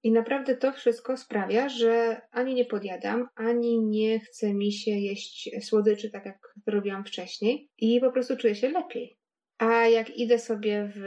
I 0.03 0.11
naprawdę 0.11 0.57
to 0.57 0.73
wszystko 0.73 1.17
sprawia, 1.17 1.69
że 1.69 2.21
ani 2.31 2.53
nie 2.53 2.65
podjadam, 2.65 3.27
ani 3.35 3.79
nie 3.79 4.19
chce 4.19 4.53
mi 4.53 4.71
się 4.71 4.91
jeść 4.91 5.49
słodyczy 5.61 6.09
tak 6.09 6.25
jak 6.25 6.37
robiłam 6.67 7.05
wcześniej 7.05 7.69
i 7.77 7.99
po 7.99 8.11
prostu 8.11 8.37
czuję 8.37 8.55
się 8.55 8.69
lepiej. 8.69 9.17
A 9.57 9.87
jak 9.87 10.17
idę 10.17 10.39
sobie 10.39 10.89
w 10.95 11.01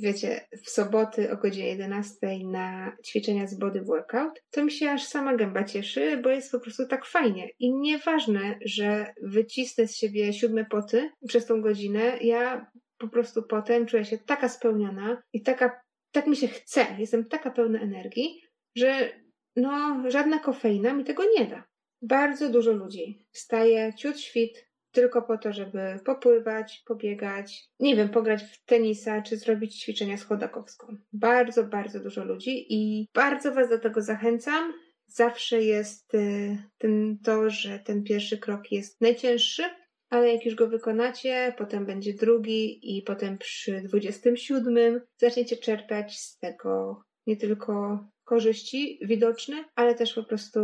wiecie, 0.00 0.48
w 0.64 0.70
soboty 0.70 1.32
o 1.32 1.36
godzinie 1.36 1.68
11 1.68 2.16
na 2.44 2.96
ćwiczenia 3.06 3.46
z 3.46 3.58
body 3.58 3.82
workout, 3.82 4.42
to 4.50 4.64
mi 4.64 4.72
się 4.72 4.90
aż 4.90 5.04
sama 5.04 5.36
gęba 5.36 5.64
cieszy, 5.64 6.16
bo 6.16 6.30
jest 6.30 6.52
po 6.52 6.60
prostu 6.60 6.86
tak 6.86 7.06
fajnie. 7.06 7.48
I 7.58 7.74
nieważne, 7.74 8.58
że 8.64 9.14
wycisnę 9.22 9.86
z 9.86 9.96
siebie 9.96 10.32
siódme 10.32 10.64
poty 10.64 11.10
przez 11.28 11.46
tą 11.46 11.60
godzinę, 11.60 12.18
ja 12.20 12.70
po 12.98 13.08
prostu 13.08 13.42
potem 13.42 13.86
czuję 13.86 14.04
się 14.04 14.18
taka 14.18 14.48
spełniona 14.48 15.22
i 15.32 15.42
taka, 15.42 15.80
tak 16.12 16.26
mi 16.26 16.36
się 16.36 16.48
chce, 16.48 16.86
jestem 16.98 17.24
taka 17.24 17.50
pełna 17.50 17.80
energii, 17.80 18.40
że 18.76 19.12
no, 19.56 20.02
żadna 20.08 20.38
kofeina 20.38 20.94
mi 20.94 21.04
tego 21.04 21.22
nie 21.38 21.46
da. 21.46 21.64
Bardzo 22.02 22.50
dużo 22.50 22.72
ludzi 22.72 23.26
wstaje 23.32 23.94
ciut 23.94 24.20
świt, 24.20 24.69
tylko 24.92 25.22
po 25.22 25.38
to, 25.38 25.52
żeby 25.52 25.98
popływać, 26.04 26.82
pobiegać, 26.86 27.70
nie 27.80 27.96
wiem, 27.96 28.08
pograć 28.08 28.42
w 28.42 28.64
tenisa 28.64 29.22
czy 29.22 29.36
zrobić 29.36 29.82
ćwiczenia 29.82 30.16
z 30.16 30.24
chodakowską. 30.24 30.96
Bardzo, 31.12 31.64
bardzo 31.64 32.00
dużo 32.00 32.24
ludzi 32.24 32.66
i 32.74 33.08
bardzo 33.14 33.54
Was 33.54 33.68
do 33.68 33.78
tego 33.78 34.02
zachęcam. 34.02 34.72
Zawsze 35.06 35.62
jest 35.62 36.14
y, 36.14 36.58
ten, 36.78 37.18
to, 37.24 37.50
że 37.50 37.78
ten 37.78 38.02
pierwszy 38.04 38.38
krok 38.38 38.72
jest 38.72 39.00
najcięższy, 39.00 39.62
ale 40.10 40.32
jak 40.32 40.44
już 40.44 40.54
go 40.54 40.68
wykonacie, 40.68 41.54
potem 41.58 41.86
będzie 41.86 42.14
drugi 42.14 42.96
i 42.98 43.02
potem 43.02 43.38
przy 43.38 43.82
27 43.82 45.00
zaczniecie 45.16 45.56
czerpać 45.56 46.18
z 46.18 46.38
tego 46.38 47.02
nie 47.26 47.36
tylko 47.36 47.98
korzyści 48.24 48.98
widoczne, 49.02 49.64
ale 49.74 49.94
też 49.94 50.14
po 50.14 50.24
prostu 50.24 50.60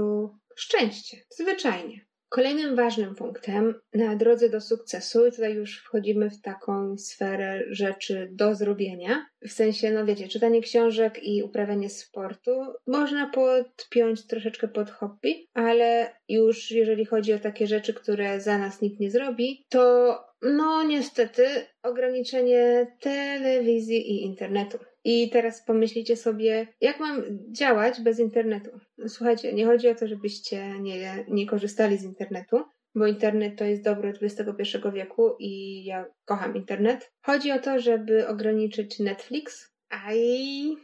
szczęście. 0.57 1.17
Zwyczajnie. 1.31 2.07
Kolejnym 2.37 2.77
ważnym 2.77 3.15
punktem 3.15 3.75
na 3.95 4.17
drodze 4.17 4.49
do 4.49 4.61
sukcesu, 4.61 5.27
i 5.27 5.31
tutaj 5.31 5.55
już 5.55 5.79
wchodzimy 5.79 6.31
w 6.31 6.41
taką 6.41 6.99
sferę 6.99 7.63
rzeczy 7.71 8.29
do 8.33 8.55
zrobienia, 8.55 9.27
w 9.43 9.53
sensie, 9.53 9.91
no 9.91 10.05
wiecie, 10.05 10.29
czytanie 10.29 10.61
książek 10.61 11.23
i 11.23 11.43
uprawianie 11.43 11.91
sportu 11.91 12.51
można 12.87 13.31
podpiąć 13.31 14.27
troszeczkę 14.27 14.69
pod 14.69 14.91
hobby, 14.91 15.47
ale 15.55 16.17
już 16.29 16.71
jeżeli 16.71 17.05
chodzi 17.05 17.33
o 17.33 17.39
takie 17.39 17.67
rzeczy, 17.67 17.95
które 17.95 18.41
za 18.41 18.59
nas 18.59 18.81
nikt 18.81 19.01
nie 19.01 19.11
zrobi, 19.11 19.67
to 19.69 20.19
no 20.43 20.83
niestety 20.83 21.47
ograniczenie 21.83 22.87
telewizji 23.01 24.11
i 24.11 24.23
internetu. 24.23 24.79
I 25.09 25.31
teraz 25.31 25.65
pomyślicie 25.65 26.17
sobie, 26.17 26.67
jak 26.81 27.01
mam 27.01 27.23
działać 27.53 28.01
bez 28.01 28.19
internetu? 28.19 28.71
Słuchajcie, 29.09 29.53
nie 29.53 29.67
chodzi 29.67 29.89
o 29.89 29.95
to, 29.95 30.07
żebyście 30.09 30.81
nie, 30.81 31.25
nie 31.29 31.47
korzystali 31.47 31.99
z 31.99 32.05
internetu, 32.05 32.65
bo 32.95 33.07
internet 33.07 33.59
to 33.59 33.65
jest 33.65 33.85
dobro 33.85 34.09
XXI 34.09 34.79
wieku 34.95 35.37
i 35.39 35.85
ja 35.85 36.07
kocham 36.25 36.57
internet. 36.57 37.13
Chodzi 37.23 37.53
o 37.53 37.59
to, 37.59 37.79
żeby 37.79 38.29
ograniczyć 38.29 38.99
Netflix, 38.99 39.73
a 39.89 40.15
i 40.15 40.77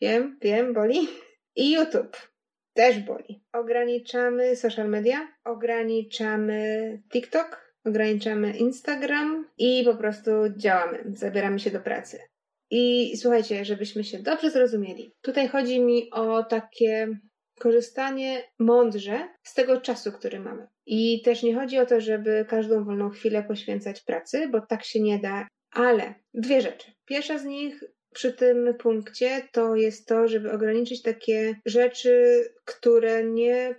wiem, 0.00 0.38
wiem, 0.42 0.74
boli. 0.74 1.08
I 1.56 1.72
YouTube 1.72 2.16
też 2.74 2.98
boli. 2.98 3.44
Ograniczamy 3.52 4.56
social 4.56 4.88
media, 4.88 5.28
ograniczamy 5.44 7.02
TikTok, 7.12 7.74
ograniczamy 7.84 8.56
Instagram 8.56 9.48
i 9.58 9.82
po 9.84 9.94
prostu 9.94 10.30
działamy, 10.56 11.04
zabieramy 11.14 11.58
się 11.58 11.70
do 11.70 11.80
pracy. 11.80 12.29
I 12.70 13.16
słuchajcie, 13.16 13.64
żebyśmy 13.64 14.04
się 14.04 14.18
dobrze 14.18 14.50
zrozumieli, 14.50 15.14
tutaj 15.22 15.48
chodzi 15.48 15.80
mi 15.80 16.10
o 16.10 16.44
takie 16.44 17.18
korzystanie 17.58 18.42
mądrze 18.58 19.28
z 19.42 19.54
tego 19.54 19.80
czasu, 19.80 20.12
który 20.12 20.40
mamy. 20.40 20.68
I 20.86 21.22
też 21.22 21.42
nie 21.42 21.54
chodzi 21.54 21.78
o 21.78 21.86
to, 21.86 22.00
żeby 22.00 22.46
każdą 22.48 22.84
wolną 22.84 23.10
chwilę 23.10 23.42
poświęcać 23.42 24.00
pracy, 24.00 24.48
bo 24.48 24.60
tak 24.60 24.84
się 24.84 25.00
nie 25.00 25.18
da, 25.18 25.48
ale 25.70 26.14
dwie 26.34 26.60
rzeczy. 26.60 26.92
Pierwsza 27.04 27.38
z 27.38 27.44
nich 27.44 27.84
przy 28.14 28.32
tym 28.32 28.74
punkcie 28.78 29.48
to 29.52 29.74
jest 29.74 30.08
to, 30.08 30.28
żeby 30.28 30.52
ograniczyć 30.52 31.02
takie 31.02 31.54
rzeczy, 31.66 32.44
które 32.64 33.24
nie, 33.24 33.74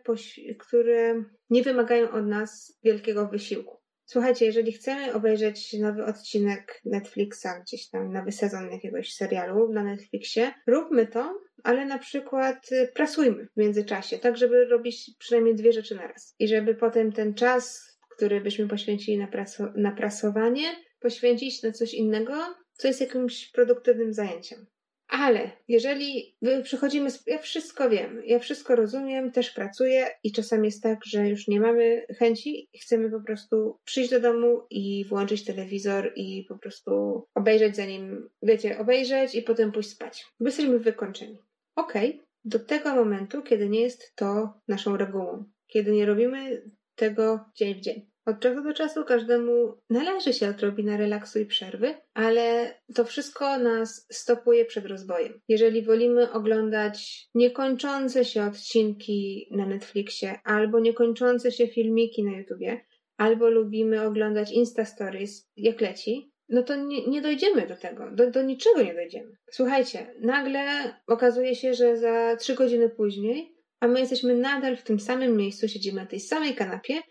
które 0.59 1.23
nie 1.49 1.63
wymagają 1.63 2.11
od 2.11 2.27
nas 2.27 2.79
wielkiego 2.83 3.27
wysiłku. 3.27 3.80
Słuchajcie, 4.11 4.45
jeżeli 4.45 4.71
chcemy 4.71 5.13
obejrzeć 5.13 5.73
nowy 5.73 6.05
odcinek 6.05 6.81
Netflixa, 6.85 7.47
gdzieś 7.61 7.89
tam 7.89 8.13
nowy 8.13 8.31
sezon 8.31 8.71
jakiegoś 8.71 9.13
serialu 9.13 9.73
na 9.73 9.83
Netflixie, 9.83 10.53
róbmy 10.67 11.07
to 11.07 11.41
ale 11.63 11.85
na 11.85 11.99
przykład 11.99 12.71
y, 12.71 12.91
prasujmy 12.93 13.47
w 13.47 13.57
międzyczasie, 13.57 14.19
tak 14.19 14.37
żeby 14.37 14.65
robić 14.65 15.11
przynajmniej 15.19 15.55
dwie 15.55 15.73
rzeczy 15.73 15.95
na 15.95 16.07
raz. 16.07 16.35
I 16.39 16.47
żeby 16.47 16.75
potem 16.75 17.11
ten 17.11 17.33
czas, 17.33 17.97
który 18.15 18.41
byśmy 18.41 18.67
poświęcili 18.67 19.17
na, 19.17 19.27
praso- 19.27 19.71
na 19.75 19.91
prasowanie, 19.91 20.75
poświęcić 20.99 21.63
na 21.63 21.71
coś 21.71 21.93
innego, 21.93 22.33
co 22.73 22.87
jest 22.87 23.01
jakimś 23.01 23.51
produktywnym 23.51 24.13
zajęciem. 24.13 24.65
Ale 25.11 25.51
jeżeli 25.67 26.35
przychodzimy, 26.63 27.09
ja 27.27 27.37
wszystko 27.37 27.89
wiem, 27.89 28.21
ja 28.25 28.39
wszystko 28.39 28.75
rozumiem, 28.75 29.31
też 29.31 29.51
pracuję 29.51 30.07
i 30.23 30.31
czasami 30.31 30.65
jest 30.65 30.83
tak, 30.83 31.05
że 31.05 31.29
już 31.29 31.47
nie 31.47 31.59
mamy 31.59 32.05
chęci 32.19 32.69
i 32.73 32.79
chcemy 32.79 33.09
po 33.11 33.21
prostu 33.21 33.79
przyjść 33.83 34.09
do 34.09 34.19
domu 34.19 34.61
i 34.69 35.05
włączyć 35.05 35.45
telewizor 35.45 36.11
i 36.15 36.45
po 36.49 36.57
prostu 36.57 37.23
obejrzeć 37.35 37.75
zanim, 37.75 38.29
wiecie, 38.43 38.79
obejrzeć 38.79 39.35
i 39.35 39.41
potem 39.41 39.71
pójść 39.71 39.89
spać. 39.89 40.25
Bo 40.39 40.45
jesteśmy 40.45 40.79
wykończeni. 40.79 41.37
Okej, 41.75 42.09
okay. 42.09 42.25
do 42.45 42.59
tego 42.59 42.95
momentu, 42.95 43.41
kiedy 43.41 43.69
nie 43.69 43.81
jest 43.81 44.15
to 44.15 44.53
naszą 44.67 44.97
regułą, 44.97 45.45
kiedy 45.67 45.91
nie 45.91 46.05
robimy 46.05 46.61
tego 46.95 47.39
dzień 47.55 47.75
w 47.75 47.79
dzień. 47.79 48.10
Od 48.25 48.39
czasu 48.39 48.63
do 48.63 48.73
czasu 48.73 49.05
każdemu 49.05 49.77
należy 49.89 50.33
się 50.33 50.49
odrobina 50.49 50.97
relaksu 50.97 51.39
i 51.39 51.45
przerwy, 51.45 51.93
ale 52.13 52.75
to 52.95 53.05
wszystko 53.05 53.57
nas 53.57 54.07
stopuje 54.11 54.65
przed 54.65 54.85
rozwojem. 54.85 55.41
Jeżeli 55.47 55.83
wolimy 55.83 56.31
oglądać 56.31 57.27
niekończące 57.35 58.25
się 58.25 58.43
odcinki 58.43 59.47
na 59.51 59.65
Netflixie 59.65 60.39
albo 60.43 60.79
niekończące 60.79 61.51
się 61.51 61.67
filmiki 61.67 62.23
na 62.23 62.37
YouTubie, 62.37 62.85
albo 63.17 63.49
lubimy 63.49 64.01
oglądać 64.01 64.51
Insta 64.51 64.85
Stories 64.85 65.49
jak 65.57 65.81
leci, 65.81 66.31
no 66.49 66.63
to 66.63 66.75
nie, 66.75 67.07
nie 67.07 67.21
dojdziemy 67.21 67.67
do 67.67 67.75
tego, 67.75 68.11
do, 68.11 68.31
do 68.31 68.43
niczego 68.43 68.83
nie 68.83 68.93
dojdziemy. 68.93 69.31
Słuchajcie, 69.51 70.15
nagle 70.21 70.93
okazuje 71.07 71.55
się, 71.55 71.73
że 71.73 71.97
za 71.97 72.35
trzy 72.35 72.55
godziny 72.55 72.89
później, 72.89 73.55
a 73.79 73.87
my 73.87 73.99
jesteśmy 73.99 74.35
nadal 74.35 74.77
w 74.77 74.83
tym 74.83 74.99
samym 74.99 75.37
miejscu, 75.37 75.67
siedzimy 75.67 76.01
na 76.01 76.07
tej 76.07 76.19
samej 76.19 76.55
kanapie 76.55 77.01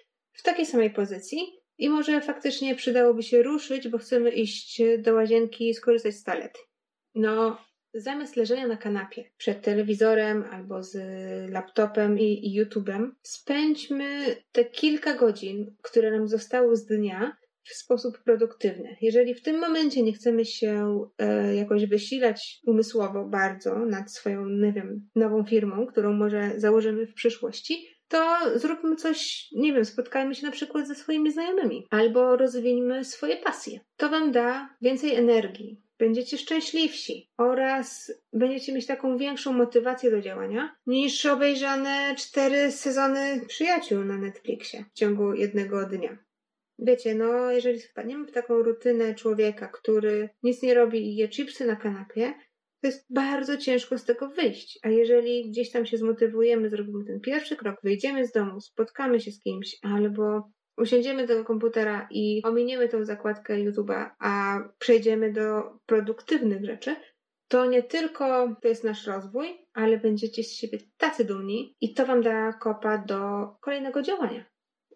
w 0.41 0.43
takiej 0.43 0.67
samej 0.67 0.91
pozycji 0.91 1.39
i 1.79 1.89
może 1.89 2.21
faktycznie 2.21 2.75
przydałoby 2.75 3.23
się 3.23 3.43
ruszyć, 3.43 3.89
bo 3.89 3.99
chcemy 3.99 4.31
iść 4.31 4.83
do 4.99 5.15
łazienki 5.15 5.69
i 5.69 5.75
skorzystać 5.75 6.15
z 6.15 6.25
toalety. 6.25 6.61
No, 7.15 7.59
zamiast 7.95 8.37
leżenia 8.37 8.67
na 8.67 8.77
kanapie 8.77 9.25
przed 9.37 9.63
telewizorem 9.63 10.45
albo 10.51 10.83
z 10.83 10.97
laptopem 11.51 12.19
i, 12.19 12.47
i 12.47 12.63
YouTube'em, 12.63 13.11
spędźmy 13.23 14.37
te 14.53 14.65
kilka 14.65 15.15
godzin, 15.15 15.77
które 15.83 16.11
nam 16.11 16.29
zostało 16.29 16.77
z 16.77 16.87
dnia, 16.87 17.37
w 17.65 17.75
sposób 17.75 18.19
produktywny. 18.25 18.97
Jeżeli 19.01 19.35
w 19.35 19.43
tym 19.43 19.61
momencie 19.61 20.03
nie 20.03 20.13
chcemy 20.13 20.45
się 20.45 21.05
e, 21.19 21.55
jakoś 21.55 21.87
wysilać 21.87 22.61
umysłowo 22.67 23.25
bardzo 23.25 23.79
nad 23.79 24.13
swoją, 24.13 24.47
nie 24.47 24.73
wiem, 24.73 25.09
nową 25.15 25.45
firmą, 25.45 25.87
którą 25.87 26.13
może 26.13 26.53
założymy 26.57 27.07
w 27.07 27.15
przyszłości, 27.15 27.87
to 28.11 28.39
zróbmy 28.55 28.97
coś, 28.97 29.49
nie 29.53 29.73
wiem, 29.73 29.85
spotkajmy 29.85 30.35
się 30.35 30.47
na 30.47 30.53
przykład 30.53 30.89
ze 30.89 30.95
swoimi 30.95 31.33
znajomymi 31.33 31.87
albo 31.91 32.37
rozwiniemy 32.37 33.05
swoje 33.05 33.37
pasje. 33.37 33.81
To 33.97 34.09
Wam 34.09 34.33
da 34.33 34.77
więcej 34.81 35.15
energii, 35.15 35.81
będziecie 35.99 36.39
szczęśliwsi 36.39 37.31
oraz 37.39 38.13
będziecie 38.33 38.73
mieć 38.73 38.87
taką 38.87 39.17
większą 39.17 39.53
motywację 39.53 40.11
do 40.11 40.21
działania 40.21 40.77
niż 40.87 41.27
obejrzane 41.27 42.15
cztery 42.19 42.73
sezony 42.73 43.41
przyjaciół 43.47 44.05
na 44.05 44.19
Netflixie 44.19 44.85
w 44.91 44.99
ciągu 44.99 45.35
jednego 45.35 45.87
dnia. 45.87 46.19
Wiecie, 46.79 47.15
no 47.15 47.51
jeżeli 47.51 47.81
wpadniemy 47.81 48.27
w 48.27 48.33
taką 48.33 48.55
rutynę 48.55 49.15
człowieka, 49.15 49.69
który 49.69 50.29
nic 50.43 50.63
nie 50.63 50.75
robi 50.75 50.99
i 50.99 51.17
je 51.17 51.29
chipsy 51.29 51.67
na 51.67 51.77
kanapie, 51.77 52.35
to 52.81 52.87
jest 52.87 53.07
bardzo 53.11 53.57
ciężko 53.57 53.99
z 53.99 54.05
tego 54.05 54.29
wyjść. 54.29 54.79
A 54.83 54.89
jeżeli 54.89 55.51
gdzieś 55.51 55.71
tam 55.71 55.87
się 55.87 55.97
zmotywujemy, 55.97 56.71
zrobimy 56.71 57.05
ten 57.05 57.21
pierwszy 57.21 57.57
krok, 57.57 57.77
wyjdziemy 57.83 58.27
z 58.27 58.33
domu, 58.33 58.61
spotkamy 58.61 59.21
się 59.21 59.33
z 59.33 59.41
kimś, 59.41 59.77
albo 59.83 60.51
usiądziemy 60.77 61.27
do 61.27 61.45
komputera 61.45 62.09
i 62.11 62.43
ominiemy 62.45 62.89
tą 62.89 63.05
zakładkę 63.05 63.55
YouTube'a, 63.55 64.11
a 64.19 64.61
przejdziemy 64.79 65.33
do 65.33 65.63
produktywnych 65.87 66.65
rzeczy, 66.65 66.97
to 67.49 67.67
nie 67.67 67.83
tylko 67.83 68.57
to 68.63 68.69
jest 68.69 68.85
nasz 68.85 69.07
rozwój, 69.07 69.67
ale 69.75 69.99
będziecie 69.99 70.43
z 70.43 70.53
siebie 70.53 70.79
tacy 70.97 71.25
dumni 71.25 71.77
i 71.81 71.95
to 71.95 72.07
Wam 72.07 72.23
da 72.23 72.53
kopa 72.53 72.99
do 72.99 73.49
kolejnego 73.61 74.03
działania. 74.03 74.45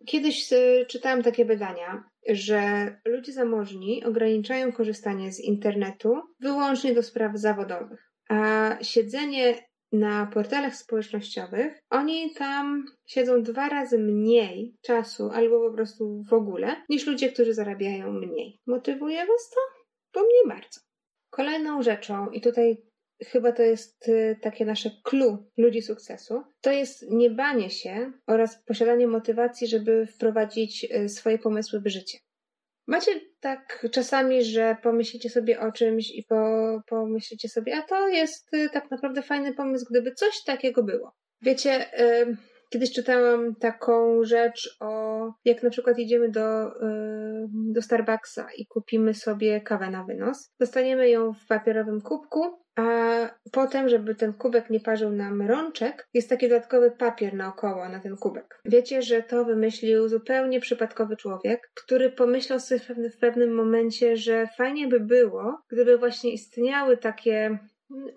Kiedyś 0.06 0.52
y, 0.52 0.86
czytałam 0.88 1.22
takie 1.22 1.44
badania, 1.44 2.04
że 2.28 2.60
ludzie 3.04 3.32
zamożni 3.32 4.04
ograniczają 4.04 4.72
korzystanie 4.72 5.32
z 5.32 5.40
internetu 5.40 6.20
wyłącznie 6.40 6.94
do 6.94 7.02
spraw 7.02 7.38
zawodowych, 7.38 8.12
a 8.28 8.70
siedzenie 8.82 9.54
na 9.92 10.26
portalach 10.26 10.76
społecznościowych, 10.76 11.82
oni 11.90 12.34
tam 12.34 12.84
siedzą 13.06 13.42
dwa 13.42 13.68
razy 13.68 13.98
mniej 13.98 14.76
czasu 14.82 15.30
albo 15.30 15.68
po 15.68 15.74
prostu 15.74 16.22
w 16.28 16.32
ogóle 16.32 16.76
niż 16.88 17.06
ludzie, 17.06 17.32
którzy 17.32 17.54
zarabiają 17.54 18.12
mniej. 18.12 18.60
Motywuje 18.66 19.26
Was 19.26 19.50
to? 19.50 19.60
Bo 20.14 20.20
mnie 20.20 20.56
bardzo. 20.56 20.80
Kolejną 21.30 21.82
rzeczą, 21.82 22.30
i 22.30 22.40
tutaj 22.40 22.76
chyba 23.24 23.52
to 23.52 23.62
jest 23.62 24.08
y, 24.08 24.38
takie 24.42 24.64
nasze 24.64 24.90
clue 25.04 25.38
ludzi 25.56 25.82
sukcesu, 25.82 26.42
to 26.60 26.72
jest 26.72 27.10
niebanie 27.10 27.70
się 27.70 28.12
oraz 28.26 28.64
posiadanie 28.64 29.06
motywacji, 29.06 29.66
żeby 29.66 30.06
wprowadzić 30.06 30.84
y, 30.84 31.08
swoje 31.08 31.38
pomysły 31.38 31.80
w 31.80 31.88
życie. 31.88 32.18
Macie 32.86 33.20
tak 33.40 33.86
czasami, 33.92 34.44
że 34.44 34.76
pomyślicie 34.82 35.30
sobie 35.30 35.60
o 35.60 35.72
czymś 35.72 36.10
i 36.10 36.24
po, 36.28 36.80
pomyślicie 36.86 37.48
sobie, 37.48 37.76
a 37.76 37.82
to 37.82 38.08
jest 38.08 38.54
y, 38.54 38.68
tak 38.72 38.90
naprawdę 38.90 39.22
fajny 39.22 39.54
pomysł, 39.54 39.86
gdyby 39.90 40.12
coś 40.12 40.44
takiego 40.44 40.82
było. 40.82 41.12
Wiecie, 41.42 41.86
kiedyś 42.70 42.92
czytałam 42.92 43.54
taką 43.54 44.24
rzecz 44.24 44.76
o 44.80 45.32
jak 45.44 45.62
na 45.62 45.70
przykład 45.70 45.98
idziemy 45.98 46.28
do, 46.28 46.70
do 47.48 47.82
Starbucksa 47.82 48.46
i 48.56 48.66
kupimy 48.66 49.14
sobie 49.14 49.60
kawę 49.60 49.90
na 49.90 50.04
wynos. 50.04 50.52
Dostaniemy 50.60 51.08
ją 51.08 51.32
w 51.32 51.46
papierowym 51.46 52.00
kubku 52.00 52.63
a 52.76 52.84
potem, 53.52 53.88
żeby 53.88 54.14
ten 54.14 54.32
kubek 54.32 54.70
nie 54.70 54.80
parzył 54.80 55.10
nam 55.10 55.42
rączek, 55.42 56.08
jest 56.14 56.28
taki 56.28 56.48
dodatkowy 56.48 56.90
papier 56.90 57.34
naokoło 57.34 57.88
na 57.88 58.00
ten 58.00 58.16
kubek. 58.16 58.60
Wiecie, 58.64 59.02
że 59.02 59.22
to 59.22 59.44
wymyślił 59.44 60.08
zupełnie 60.08 60.60
przypadkowy 60.60 61.16
człowiek, 61.16 61.70
który 61.74 62.10
pomyślał 62.10 62.60
sobie 62.60 62.80
w 63.10 63.16
pewnym 63.16 63.54
momencie, 63.54 64.16
że 64.16 64.48
fajnie 64.58 64.88
by 64.88 65.00
było, 65.00 65.62
gdyby 65.68 65.98
właśnie 65.98 66.32
istniały 66.32 66.96
takie 66.96 67.58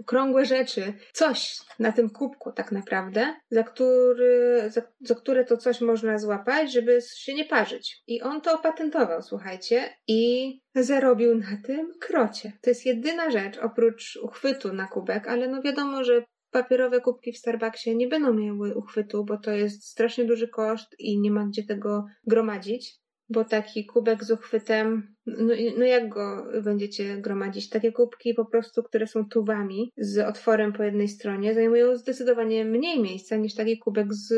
krągłe 0.05 0.45
rzeczy, 0.45 0.93
coś 1.13 1.57
na 1.79 1.91
tym 1.91 2.09
kubku 2.09 2.51
tak 2.51 2.71
naprawdę, 2.71 3.35
za, 3.49 3.63
który, 3.63 4.63
za, 4.69 4.81
za, 5.01 5.15
które 5.15 5.45
to 5.45 5.57
coś 5.57 5.81
można 5.81 6.17
złapać, 6.17 6.73
żeby 6.73 6.99
się 7.15 7.33
nie 7.33 7.45
parzyć. 7.45 8.03
I 8.07 8.21
on 8.21 8.41
to 8.41 8.55
opatentował, 8.55 9.21
słuchajcie, 9.21 9.89
i 10.07 10.53
zarobił 10.75 11.37
na 11.37 11.57
tym 11.65 11.93
krocie. 11.99 12.51
To 12.61 12.69
jest 12.69 12.85
jedyna 12.85 13.31
rzecz 13.31 13.57
oprócz 13.57 14.19
uchwytu 14.23 14.73
na 14.73 14.87
kubek, 14.87 15.27
ale 15.27 15.47
no 15.47 15.61
wiadomo, 15.61 16.03
że 16.03 16.23
papierowe 16.51 17.01
kubki 17.01 17.33
w 17.33 17.37
Starbucksie 17.37 17.95
nie 17.95 18.07
będą 18.07 18.33
miały 18.33 18.75
uchwytu, 18.75 19.25
bo 19.25 19.37
to 19.37 19.51
jest 19.51 19.87
strasznie 19.87 20.25
duży 20.25 20.47
koszt 20.47 20.95
i 20.99 21.19
nie 21.19 21.31
ma 21.31 21.45
gdzie 21.45 21.63
tego 21.63 22.05
gromadzić 22.27 22.99
bo 23.29 23.45
taki 23.45 23.85
kubek 23.85 24.23
z 24.23 24.31
uchwytem, 24.31 25.15
no, 25.25 25.53
no 25.77 25.85
jak 25.85 26.09
go 26.09 26.47
będziecie 26.63 27.17
gromadzić? 27.17 27.69
Takie 27.69 27.91
kubki 27.91 28.33
po 28.33 28.45
prostu, 28.45 28.83
które 28.83 29.07
są 29.07 29.29
tubami 29.29 29.91
z 29.97 30.17
otworem 30.17 30.73
po 30.73 30.83
jednej 30.83 31.07
stronie, 31.07 31.53
zajmują 31.53 31.97
zdecydowanie 31.97 32.65
mniej 32.65 33.01
miejsca 33.01 33.35
niż 33.35 33.55
taki 33.55 33.77
kubek 33.77 34.13
z 34.13 34.33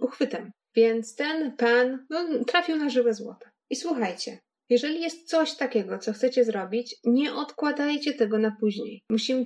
uchwytem. 0.00 0.50
Więc 0.76 1.14
ten 1.14 1.56
pan 1.56 2.06
no, 2.10 2.44
trafił 2.46 2.76
na 2.76 2.88
żywe 2.88 3.14
złoto. 3.14 3.46
I 3.70 3.76
słuchajcie, 3.76 4.38
jeżeli 4.70 5.00
jest 5.00 5.28
coś 5.28 5.54
takiego, 5.54 5.98
co 5.98 6.12
chcecie 6.12 6.44
zrobić, 6.44 6.96
nie 7.04 7.34
odkładajcie 7.34 8.14
tego 8.14 8.38
na 8.38 8.56
później. 8.60 9.02
Musimy, 9.10 9.44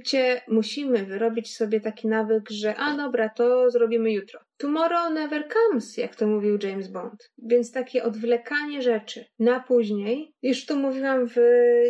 musimy 0.49 1.05
wyrobić 1.05 1.57
sobie 1.57 1.81
taki 1.81 2.09
nawyk, 2.09 2.51
że 2.51 2.77
a 2.77 2.97
dobra, 2.97 3.29
to 3.29 3.71
zrobimy 3.71 4.13
jutro. 4.13 4.41
Tomorrow 4.57 5.13
never 5.13 5.49
comes, 5.49 5.97
jak 5.97 6.17
to 6.17 6.27
mówił 6.27 6.59
James 6.63 6.89
Bond. 6.89 7.31
Więc 7.39 7.73
takie 7.73 8.05
odwlekanie 8.05 8.83
rzeczy 8.83 9.25
na 9.39 9.61
później, 9.61 10.35
już 10.43 10.67
tu 10.67 10.77
mówiłam 10.77 11.29
w 11.29 11.37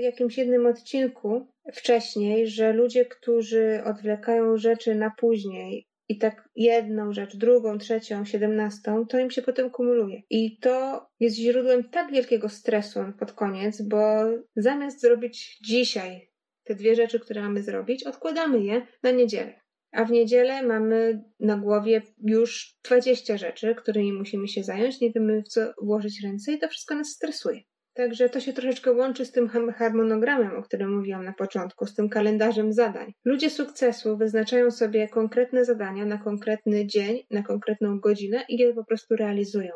jakimś 0.01 0.39
jednym 0.39 0.67
odcinku 0.67 1.49
wcześniej, 1.75 2.47
że 2.47 2.73
ludzie, 2.73 3.05
którzy 3.05 3.83
odwlekają 3.85 4.57
rzeczy 4.57 4.95
na 4.95 5.11
później, 5.19 5.87
i 6.11 6.19
tak 6.19 6.49
jedną 6.57 7.13
rzecz, 7.13 7.37
drugą, 7.37 7.79
trzecią, 7.79 8.25
siedemnastą, 8.25 9.07
to 9.07 9.19
im 9.19 9.31
się 9.31 9.43
potem 9.43 9.71
kumuluje. 9.71 10.23
I 10.31 10.59
to 10.59 11.07
jest 11.21 11.37
źródłem 11.37 11.85
tak 11.85 12.13
wielkiego 12.13 12.49
stresu 12.49 13.01
pod 13.19 13.33
koniec, 13.33 13.83
bo 13.83 14.25
zamiast 14.57 15.01
zrobić 15.01 15.59
dzisiaj 15.65 16.31
te 16.65 16.75
dwie 16.75 16.95
rzeczy, 16.95 17.21
które 17.21 17.43
mamy 17.43 17.63
zrobić, 17.63 18.05
odkładamy 18.05 18.61
je 18.61 18.87
na 19.03 19.11
niedzielę. 19.11 19.61
A 19.93 20.05
w 20.05 20.11
niedzielę 20.11 20.63
mamy 20.63 21.25
na 21.41 21.57
głowie 21.57 22.03
już 22.25 22.79
20 22.85 23.37
rzeczy, 23.37 23.75
którymi 23.75 24.13
musimy 24.13 24.49
się 24.49 24.63
zająć, 24.63 25.01
nie 25.01 25.13
wiemy 25.13 25.43
w 25.43 25.49
co 25.49 25.61
włożyć 25.83 26.23
ręce 26.23 26.53
i 26.53 26.59
to 26.59 26.69
wszystko 26.69 26.95
nas 26.95 27.09
stresuje. 27.09 27.61
Także 28.01 28.29
to 28.29 28.41
się 28.41 28.53
troszeczkę 28.53 28.93
łączy 28.93 29.25
z 29.25 29.33
tym 29.33 29.49
harmonogramem, 29.79 30.57
o 30.57 30.63
którym 30.63 30.97
mówiłam 30.97 31.25
na 31.25 31.33
początku, 31.33 31.87
z 31.87 31.95
tym 31.95 32.09
kalendarzem 32.09 32.73
zadań. 32.73 33.13
Ludzie 33.25 33.51
sukcesu 33.51 34.17
wyznaczają 34.17 34.71
sobie 34.71 35.09
konkretne 35.09 35.65
zadania 35.65 36.05
na 36.07 36.19
konkretny 36.19 36.87
dzień, 36.87 37.23
na 37.31 37.43
konkretną 37.43 38.01
godzinę 38.01 38.45
i 38.49 38.57
je 38.57 38.75
po 38.75 38.85
prostu 38.85 39.17
realizują. 39.17 39.73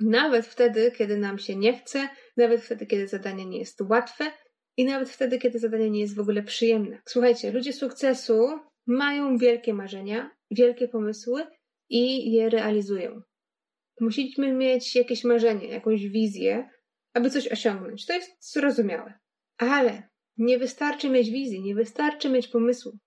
Nawet 0.00 0.46
wtedy, 0.46 0.92
kiedy 0.98 1.16
nam 1.16 1.38
się 1.38 1.56
nie 1.56 1.78
chce, 1.78 2.08
nawet 2.36 2.60
wtedy, 2.60 2.86
kiedy 2.86 3.08
zadanie 3.08 3.46
nie 3.46 3.58
jest 3.58 3.80
łatwe 3.80 4.24
i 4.76 4.84
nawet 4.84 5.10
wtedy, 5.10 5.38
kiedy 5.38 5.58
zadanie 5.58 5.90
nie 5.90 6.00
jest 6.00 6.16
w 6.16 6.20
ogóle 6.20 6.42
przyjemne. 6.42 6.98
Słuchajcie, 7.04 7.52
ludzie 7.52 7.72
sukcesu 7.72 8.58
mają 8.86 9.38
wielkie 9.38 9.74
marzenia, 9.74 10.30
wielkie 10.50 10.88
pomysły 10.88 11.42
i 11.88 12.32
je 12.32 12.50
realizują. 12.50 13.22
Musimy 14.00 14.52
mieć 14.52 14.96
jakieś 14.96 15.24
marzenie, 15.24 15.68
jakąś 15.68 16.08
wizję, 16.08 16.68
aby 17.16 17.30
coś 17.30 17.48
osiągnąć. 17.48 18.06
To 18.06 18.12
jest 18.12 18.52
zrozumiałe. 18.52 19.12
Ale 19.58 20.02
nie 20.38 20.58
wystarczy 20.58 21.10
mieć 21.10 21.30
wizji, 21.30 21.62
nie 21.62 21.74
wystarczy 21.74 22.28
mieć 22.28 22.48
pomysłu. 22.48 22.98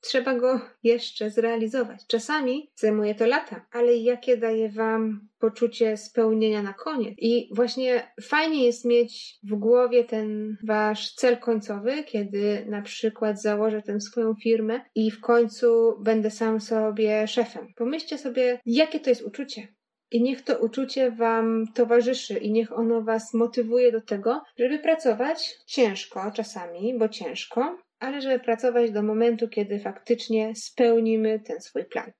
Trzeba 0.00 0.34
go 0.34 0.60
jeszcze 0.82 1.30
zrealizować. 1.30 2.06
Czasami 2.06 2.70
zajmuje 2.74 3.14
to 3.14 3.26
lata, 3.26 3.66
ale 3.70 3.96
jakie 3.96 4.36
daje 4.36 4.68
Wam 4.68 5.28
poczucie 5.38 5.96
spełnienia 5.96 6.62
na 6.62 6.72
koniec? 6.72 7.14
I 7.18 7.50
właśnie 7.54 8.12
fajnie 8.22 8.64
jest 8.64 8.84
mieć 8.84 9.38
w 9.42 9.54
głowie 9.54 10.04
ten 10.04 10.56
Wasz 10.66 11.14
cel 11.14 11.38
końcowy, 11.38 12.04
kiedy 12.04 12.66
na 12.68 12.82
przykład 12.82 13.42
założę 13.42 13.82
tę 13.82 14.00
swoją 14.00 14.34
firmę 14.42 14.80
i 14.94 15.10
w 15.10 15.20
końcu 15.20 15.96
będę 16.00 16.30
sam 16.30 16.60
sobie 16.60 17.26
szefem. 17.26 17.66
Pomyślcie 17.76 18.18
sobie, 18.18 18.60
jakie 18.66 19.00
to 19.00 19.10
jest 19.10 19.22
uczucie. 19.22 19.77
I 20.10 20.22
niech 20.22 20.42
to 20.42 20.58
uczucie 20.58 21.10
Wam 21.10 21.64
towarzyszy 21.74 22.38
i 22.38 22.52
niech 22.52 22.78
ono 22.78 23.02
Was 23.02 23.34
motywuje 23.34 23.92
do 23.92 24.00
tego, 24.00 24.42
żeby 24.58 24.78
pracować 24.78 25.58
ciężko 25.66 26.30
czasami, 26.30 26.98
bo 26.98 27.08
ciężko, 27.08 27.78
ale 27.98 28.20
żeby 28.20 28.38
pracować 28.40 28.90
do 28.90 29.02
momentu, 29.02 29.48
kiedy 29.48 29.80
faktycznie 29.80 30.54
spełnimy 30.56 31.40
ten 31.40 31.60
swój 31.60 31.84
plan. 31.84 32.12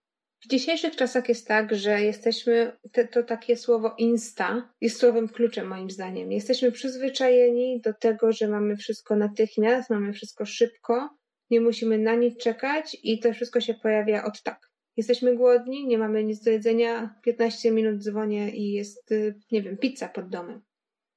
W 0.44 0.48
dzisiejszych 0.48 0.96
czasach 0.96 1.28
jest 1.28 1.48
tak, 1.48 1.74
że 1.74 2.02
jesteśmy, 2.02 2.72
te, 2.92 3.08
to 3.08 3.22
takie 3.22 3.56
słowo 3.56 3.94
insta 3.98 4.70
jest 4.80 5.00
słowem 5.00 5.28
kluczem 5.28 5.66
moim 5.66 5.90
zdaniem. 5.90 6.32
Jesteśmy 6.32 6.72
przyzwyczajeni 6.72 7.80
do 7.80 7.94
tego, 7.94 8.32
że 8.32 8.48
mamy 8.48 8.76
wszystko 8.76 9.16
natychmiast, 9.16 9.90
mamy 9.90 10.12
wszystko 10.12 10.44
szybko, 10.44 11.08
nie 11.50 11.60
musimy 11.60 11.98
na 11.98 12.14
nic 12.14 12.36
czekać 12.36 12.96
i 13.02 13.18
to 13.18 13.32
wszystko 13.32 13.60
się 13.60 13.74
pojawia 13.74 14.24
od 14.24 14.42
tak. 14.42 14.70
Jesteśmy 14.98 15.36
głodni, 15.36 15.86
nie 15.86 15.98
mamy 15.98 16.24
nic 16.24 16.42
do 16.42 16.50
jedzenia, 16.50 17.14
15 17.22 17.70
minut 17.70 18.02
dzwonię 18.02 18.50
i 18.50 18.72
jest, 18.72 19.12
y, 19.12 19.34
nie 19.52 19.62
wiem, 19.62 19.76
pizza 19.76 20.08
pod 20.08 20.28
domem. 20.28 20.60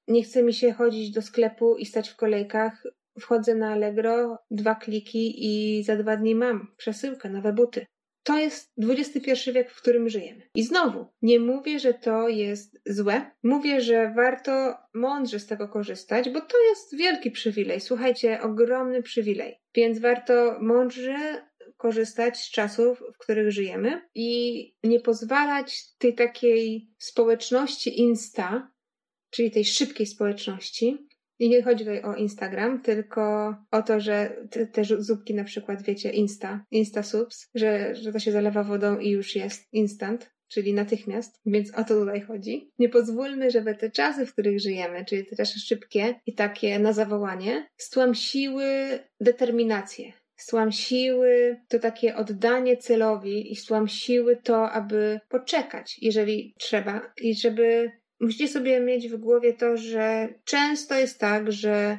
Nie 0.08 0.24
chce 0.24 0.44
mi 0.44 0.54
się 0.54 0.72
chodzić 0.72 1.12
do 1.12 1.22
sklepu 1.22 1.78
i 1.78 1.86
stać 1.86 2.10
w 2.10 2.15
kolejkach, 2.15 2.84
wchodzę 3.20 3.56
na 3.56 3.72
Allegro, 3.72 4.38
dwa 4.52 4.76
kliki 4.76 5.34
i 5.46 5.84
za 5.84 5.96
dwa 5.96 6.17
dni 6.17 6.36
mam 6.36 6.67
przesyłkę, 6.78 7.30
nowe 7.30 7.54
buty. 7.54 7.86
To 8.24 8.39
jest 8.39 8.74
XXI 8.89 9.52
wiek, 9.52 9.72
w 9.72 9.82
którym 9.82 10.10
żyjemy. 10.10 10.41
I 10.56 10.63
znowu, 10.63 11.06
nie 11.22 11.39
mówię, 11.39 11.80
że 11.80 11.94
to 11.94 12.30
jest 12.30 12.82
złe. 12.86 13.32
Mówię, 13.44 13.82
że 13.82 14.13
warto 14.15 14.78
mądrze 14.94 15.39
z 15.39 15.48
tego 15.48 15.67
korzystać, 15.67 16.30
bo 16.30 16.41
to 16.41 16.58
jest 16.70 16.98
wielki 16.98 17.32
przywilej. 17.32 17.82
Słuchajcie, 17.82 18.41
ogromny 18.41 19.04
przywilej. 19.04 19.60
Więc 19.76 20.00
warto 20.00 20.58
mądrze 20.60 21.51
korzystać 21.82 22.38
z 22.38 22.52
czasów, 22.52 23.04
w 23.13 23.17
których 23.17 23.52
żyjemy 23.52 24.02
i 24.15 24.74
nie 24.84 25.00
pozwalać 25.00 25.96
tej 25.98 26.15
takiej 26.15 26.89
społeczności 26.98 28.00
Insta, 28.00 28.72
czyli 29.30 29.52
tej 29.52 29.65
szybkiej 29.65 30.06
społeczności, 30.06 31.08
i 31.39 31.50
nie 31.50 31.63
chodzi 31.63 31.86
tutaj 31.86 32.04
o 32.04 32.15
Instagram, 32.15 32.82
tylko 32.82 33.56
o 33.72 33.82
to, 33.82 34.00
że 34.00 34.36
te, 34.50 34.67
te 34.67 34.84
zupki 34.84 35.34
na 35.34 35.44
przykład, 35.44 35.82
wiecie, 35.82 36.10
Insta, 36.10 36.65
Insta 36.72 37.04
subs, 37.04 37.50
że, 37.56 37.96
że 37.96 38.13
to 38.13 38.20
się 38.20 38.32
zalewa 38.32 38.63
wodą 38.63 39.00
i 39.00 39.10
już 39.10 39.36
jest 39.36 39.74
instant, 39.74 40.32
czyli 40.48 40.74
natychmiast, 40.74 41.39
więc 41.46 41.74
o 41.74 41.84
to 41.84 42.00
tutaj 42.00 42.22
chodzi. 42.22 42.72
Nie 42.80 42.89
pozwólmy, 42.89 43.52
żeby 43.52 43.76
te 43.76 43.91
czasy, 43.91 44.26
w 44.26 44.34
których 44.34 44.60
żyjemy, 44.60 45.06
czyli 45.06 45.26
te 45.26 45.36
czasy 45.36 45.60
szybkie 45.60 46.20
i 46.26 46.36
takie 46.36 46.80
na 46.80 46.94
zawołanie, 46.94 47.70
stłamsiły 47.78 49.00
determinację, 49.20 50.13
stłamsiły 50.41 51.62
to 51.67 51.80
takie 51.80 52.15
oddanie 52.15 52.77
celowi 52.77 53.51
i 53.51 53.56
stłamsiły 53.56 54.36
to, 54.36 54.71
aby 54.71 55.19
poczekać, 55.30 55.97
jeżeli 56.01 56.54
trzeba, 56.60 57.13
i 57.21 57.36
żeby 57.36 57.91
musicie 58.19 58.47
sobie 58.47 58.80
mieć 58.80 59.08
w 59.08 59.17
głowie 59.17 59.54
to, 59.54 59.77
że 59.77 60.34
często 60.45 60.95
jest 60.95 61.19
tak, 61.19 61.51
że 61.51 61.97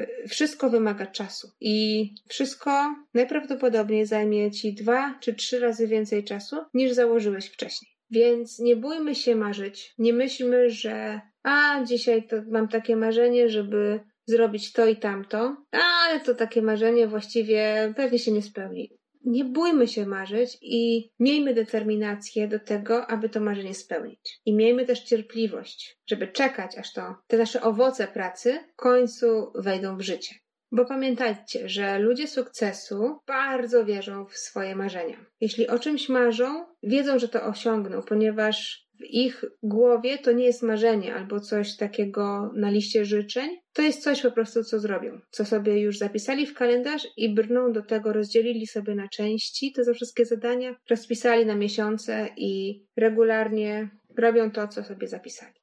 y, 0.00 0.28
wszystko 0.28 0.70
wymaga 0.70 1.06
czasu 1.06 1.48
i 1.60 2.06
wszystko 2.28 2.94
najprawdopodobniej 3.14 4.06
zajmie 4.06 4.50
ci 4.50 4.74
dwa 4.74 5.18
czy 5.20 5.34
trzy 5.34 5.60
razy 5.60 5.86
więcej 5.86 6.24
czasu 6.24 6.56
niż 6.74 6.92
założyłeś 6.92 7.46
wcześniej. 7.46 7.90
Więc 8.10 8.58
nie 8.58 8.76
bójmy 8.76 9.14
się 9.14 9.36
marzyć. 9.36 9.94
Nie 9.98 10.12
myślmy, 10.12 10.70
że 10.70 11.20
a 11.42 11.84
dzisiaj 11.84 12.26
to 12.26 12.36
mam 12.50 12.68
takie 12.68 12.96
marzenie, 12.96 13.48
żeby 13.48 14.00
zrobić 14.26 14.72
to 14.72 14.86
i 14.86 14.96
tamto, 14.96 15.56
ale 15.70 16.20
to 16.20 16.34
takie 16.34 16.62
marzenie 16.62 17.06
właściwie 17.06 17.92
pewnie 17.96 18.18
się 18.18 18.32
nie 18.32 18.42
spełni 18.42 18.98
nie 19.24 19.44
bójmy 19.44 19.88
się 19.88 20.06
marzyć 20.06 20.58
i 20.60 21.10
miejmy 21.18 21.54
determinację 21.54 22.48
do 22.48 22.58
tego, 22.58 23.06
aby 23.06 23.28
to 23.28 23.40
marzenie 23.40 23.74
spełnić. 23.74 24.40
I 24.44 24.54
miejmy 24.54 24.86
też 24.86 25.00
cierpliwość, 25.00 25.98
żeby 26.06 26.28
czekać, 26.28 26.78
aż 26.78 26.92
to 26.92 27.16
te 27.26 27.38
nasze 27.38 27.62
owoce 27.62 28.08
pracy 28.08 28.58
w 28.72 28.76
końcu 28.76 29.52
wejdą 29.54 29.96
w 29.96 30.02
życie. 30.02 30.34
Bo 30.72 30.84
pamiętajcie, 30.84 31.68
że 31.68 31.98
ludzie 31.98 32.28
sukcesu 32.28 33.18
bardzo 33.26 33.84
wierzą 33.84 34.26
w 34.26 34.36
swoje 34.36 34.76
marzenia. 34.76 35.26
Jeśli 35.40 35.68
o 35.68 35.78
czymś 35.78 36.08
marzą, 36.08 36.66
wiedzą, 36.82 37.18
że 37.18 37.28
to 37.28 37.42
osiągną, 37.44 38.02
ponieważ 38.02 38.86
w 39.02 39.10
ich 39.10 39.44
głowie 39.62 40.18
to 40.18 40.32
nie 40.32 40.44
jest 40.44 40.62
marzenie 40.62 41.14
albo 41.14 41.40
coś 41.40 41.76
takiego 41.76 42.52
na 42.56 42.70
liście 42.70 43.04
życzeń, 43.04 43.50
to 43.72 43.82
jest 43.82 44.02
coś 44.02 44.22
po 44.22 44.30
prostu, 44.30 44.64
co 44.64 44.78
zrobią, 44.78 45.20
co 45.30 45.44
sobie 45.44 45.80
już 45.80 45.98
zapisali 45.98 46.46
w 46.46 46.54
kalendarz 46.54 47.06
i 47.16 47.34
brną 47.34 47.72
do 47.72 47.82
tego, 47.82 48.12
rozdzielili 48.12 48.66
sobie 48.66 48.94
na 48.94 49.08
części 49.08 49.72
te 49.72 49.94
wszystkie 49.94 50.24
zadania, 50.24 50.76
rozpisali 50.90 51.46
na 51.46 51.54
miesiące 51.54 52.28
i 52.36 52.82
regularnie 52.96 53.90
robią 54.18 54.50
to, 54.50 54.68
co 54.68 54.84
sobie 54.84 55.08
zapisali. 55.08 55.54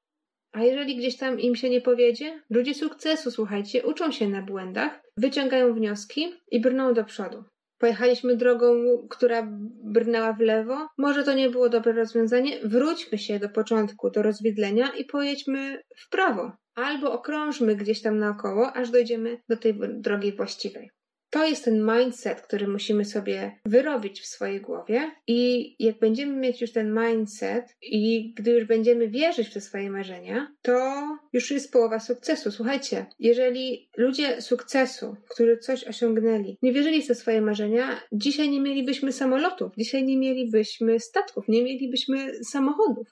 A 0.51 0.63
jeżeli 0.63 0.95
gdzieś 0.95 1.17
tam 1.17 1.39
im 1.39 1.55
się 1.55 1.69
nie 1.69 1.81
powiedzie, 1.81 2.41
ludzie 2.49 2.73
sukcesu, 2.73 3.31
słuchajcie, 3.31 3.85
uczą 3.85 4.11
się 4.11 4.27
na 4.27 4.41
błędach, 4.41 5.01
wyciągają 5.17 5.73
wnioski 5.73 6.33
i 6.51 6.61
brną 6.61 6.93
do 6.93 7.03
przodu. 7.03 7.43
Pojechaliśmy 7.79 8.35
drogą, 8.35 8.67
która 9.09 9.47
brnęła 9.83 10.33
w 10.33 10.39
lewo. 10.39 10.87
Może 10.97 11.23
to 11.23 11.33
nie 11.33 11.49
było 11.49 11.69
dobre 11.69 11.93
rozwiązanie. 11.93 12.59
Wróćmy 12.63 13.17
się 13.17 13.39
do 13.39 13.49
początku, 13.49 14.09
do 14.09 14.21
rozwidlenia 14.21 14.91
i 14.97 15.05
pojedźmy 15.05 15.83
w 15.97 16.09
prawo. 16.09 16.51
Albo 16.75 17.11
okrążmy 17.11 17.75
gdzieś 17.75 18.01
tam 18.01 18.17
naokoło, 18.17 18.73
aż 18.73 18.89
dojdziemy 18.89 19.41
do 19.49 19.57
tej 19.57 19.79
drogi 19.79 20.31
właściwej. 20.31 20.89
To 21.29 21.45
jest 21.45 21.65
ten 21.65 21.91
mindset, 21.91 22.41
który 22.41 22.67
musimy 22.67 23.05
sobie 23.05 23.59
wyrobić 23.65 24.21
w 24.21 24.25
swojej 24.25 24.61
głowie, 24.61 25.11
i 25.27 25.75
jak 25.85 25.99
będziemy 25.99 26.35
mieć 26.35 26.61
już 26.61 26.71
ten 26.71 26.99
mindset, 26.99 27.65
i 27.81 28.33
gdy 28.33 28.51
już 28.51 28.65
będziemy 28.65 29.07
wierzyć 29.07 29.47
w 29.47 29.53
te 29.53 29.61
swoje 29.61 29.89
marzenia, 29.89 30.55
to 30.61 31.03
już 31.33 31.51
jest 31.51 31.73
połowa 31.73 31.99
sukcesu. 31.99 32.51
Słuchajcie, 32.51 33.05
jeżeli 33.19 33.89
ludzie 33.97 34.41
sukcesu, 34.41 35.15
którzy 35.29 35.57
coś 35.57 35.83
osiągnęli, 35.83 36.57
nie 36.61 36.73
wierzyli 36.73 37.01
w 37.01 37.07
te 37.07 37.15
swoje 37.15 37.41
marzenia, 37.41 38.01
dzisiaj 38.11 38.49
nie 38.49 38.61
mielibyśmy 38.61 39.11
samolotów, 39.11 39.73
dzisiaj 39.77 40.03
nie 40.03 40.17
mielibyśmy 40.17 40.99
statków, 40.99 41.47
nie 41.47 41.63
mielibyśmy 41.63 42.43
samochodów. 42.43 43.07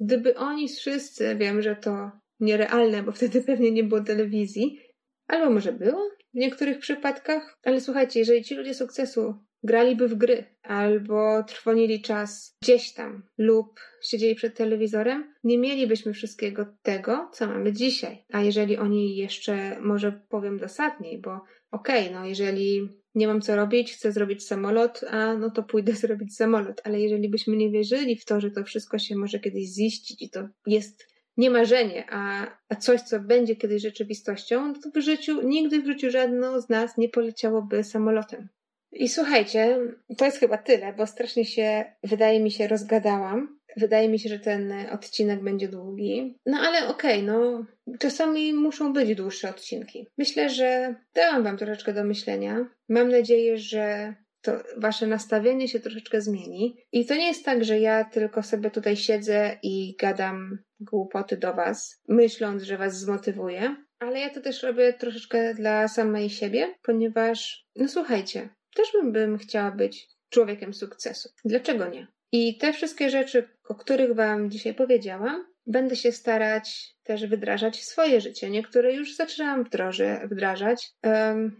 Gdyby 0.00 0.36
oni 0.36 0.68
wszyscy, 0.68 1.36
wiem, 1.36 1.62
że 1.62 1.76
to 1.76 2.10
nierealne, 2.40 3.02
bo 3.02 3.12
wtedy 3.12 3.42
pewnie 3.42 3.70
nie 3.70 3.84
było 3.84 4.00
telewizji, 4.00 4.78
albo 5.26 5.50
może 5.50 5.72
było, 5.72 6.10
w 6.34 6.36
niektórych 6.36 6.78
przypadkach, 6.78 7.58
ale 7.64 7.80
słuchajcie, 7.80 8.20
jeżeli 8.20 8.44
ci 8.44 8.54
ludzie 8.54 8.74
sukcesu 8.74 9.34
graliby 9.64 10.08
w 10.08 10.14
gry 10.14 10.44
albo 10.62 11.42
trwonili 11.42 12.02
czas 12.02 12.56
gdzieś 12.62 12.92
tam 12.92 13.22
lub 13.38 13.80
siedzieli 14.02 14.34
przed 14.34 14.56
telewizorem, 14.56 15.34
nie 15.44 15.58
mielibyśmy 15.58 16.12
wszystkiego 16.12 16.66
tego, 16.82 17.30
co 17.32 17.46
mamy 17.46 17.72
dzisiaj. 17.72 18.24
A 18.32 18.42
jeżeli 18.42 18.76
oni 18.76 19.16
jeszcze, 19.16 19.80
może 19.80 20.20
powiem 20.28 20.58
dosadniej, 20.58 21.18
bo 21.18 21.40
okej, 21.70 22.08
okay, 22.08 22.20
no 22.20 22.26
jeżeli 22.26 22.88
nie 23.14 23.26
mam 23.26 23.40
co 23.40 23.56
robić, 23.56 23.92
chcę 23.92 24.12
zrobić 24.12 24.46
samolot, 24.46 25.00
a 25.10 25.34
no 25.34 25.50
to 25.50 25.62
pójdę 25.62 25.92
zrobić 26.04 26.36
samolot, 26.36 26.80
ale 26.84 27.00
jeżeli 27.00 27.28
byśmy 27.28 27.56
nie 27.56 27.70
wierzyli 27.70 28.16
w 28.16 28.24
to, 28.24 28.40
że 28.40 28.50
to 28.50 28.64
wszystko 28.64 28.98
się 28.98 29.16
może 29.16 29.40
kiedyś 29.40 29.64
ziścić 29.64 30.22
i 30.22 30.30
to 30.30 30.48
jest 30.66 31.13
nie 31.36 31.50
marzenie, 31.50 32.04
a, 32.10 32.46
a 32.68 32.74
coś, 32.74 33.00
co 33.00 33.20
będzie 33.20 33.56
kiedyś 33.56 33.82
rzeczywistością, 33.82 34.68
no 34.68 34.74
to 34.74 35.00
w 35.00 35.02
życiu, 35.02 35.42
nigdy 35.42 35.82
w 35.82 35.86
życiu 35.86 36.10
żadno 36.10 36.60
z 36.60 36.68
nas 36.68 36.98
nie 36.98 37.08
poleciałoby 37.08 37.84
samolotem. 37.84 38.48
I 38.92 39.08
słuchajcie, 39.08 39.78
to 40.18 40.24
jest 40.24 40.38
chyba 40.38 40.58
tyle, 40.58 40.92
bo 40.92 41.06
strasznie 41.06 41.44
się, 41.44 41.84
wydaje 42.02 42.40
mi 42.40 42.50
się, 42.50 42.68
rozgadałam. 42.68 43.58
wydaje 43.76 44.08
mi 44.08 44.18
się, 44.18 44.28
że 44.28 44.38
ten 44.38 44.72
odcinek 44.92 45.42
będzie 45.42 45.68
długi. 45.68 46.38
No 46.46 46.58
ale 46.58 46.88
okej, 46.88 47.22
okay, 47.22 47.22
no 47.22 47.66
czasami 47.98 48.52
muszą 48.52 48.92
być 48.92 49.14
dłuższe 49.14 49.50
odcinki. 49.50 50.08
Myślę, 50.18 50.50
że 50.50 50.94
dałam 51.14 51.44
Wam 51.44 51.56
troszeczkę 51.56 51.92
do 51.92 52.04
myślenia. 52.04 52.66
Mam 52.88 53.08
nadzieję, 53.08 53.58
że 53.58 54.14
to 54.44 54.52
wasze 54.76 55.06
nastawienie 55.06 55.68
się 55.68 55.80
troszeczkę 55.80 56.20
zmieni. 56.20 56.76
I 56.92 57.06
to 57.06 57.14
nie 57.14 57.26
jest 57.26 57.44
tak, 57.44 57.64
że 57.64 57.80
ja 57.80 58.04
tylko 58.04 58.42
sobie 58.42 58.70
tutaj 58.70 58.96
siedzę 58.96 59.58
i 59.62 59.96
gadam 60.00 60.58
głupoty 60.80 61.36
do 61.36 61.54
was, 61.54 62.00
myśląc, 62.08 62.62
że 62.62 62.78
was 62.78 63.00
zmotywuję, 63.00 63.76
ale 63.98 64.20
ja 64.20 64.30
to 64.30 64.40
też 64.40 64.62
robię 64.62 64.92
troszeczkę 64.92 65.54
dla 65.54 65.88
samej 65.88 66.30
siebie, 66.30 66.74
ponieważ, 66.82 67.66
no 67.76 67.88
słuchajcie, 67.88 68.48
też 68.76 68.92
bym, 68.92 69.12
bym 69.12 69.38
chciała 69.38 69.70
być 69.70 70.08
człowiekiem 70.30 70.74
sukcesu. 70.74 71.28
Dlaczego 71.44 71.88
nie? 71.88 72.06
I 72.32 72.58
te 72.58 72.72
wszystkie 72.72 73.10
rzeczy, 73.10 73.48
o 73.68 73.74
których 73.74 74.14
Wam 74.14 74.50
dzisiaj 74.50 74.74
powiedziałam, 74.74 75.46
będę 75.66 75.96
się 75.96 76.12
starać 76.12 76.93
też 77.04 77.26
wdrażać 77.26 77.78
w 77.78 77.84
swoje 77.84 78.20
życie. 78.20 78.50
Niektóre 78.50 78.94
już 78.94 79.16
zaczynałam 79.16 79.64
wdroży, 79.64 80.18
wdrażać. 80.30 80.92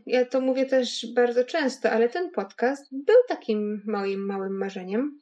Ja 0.07 0.24
to 0.24 0.40
mówię 0.40 0.66
też 0.66 1.07
bardzo 1.14 1.45
często, 1.45 1.90
ale 1.90 2.09
ten 2.09 2.30
podcast 2.30 2.88
był 2.92 3.16
takim 3.28 3.82
moim 3.86 4.26
małym 4.26 4.59
marzeniem. 4.59 5.20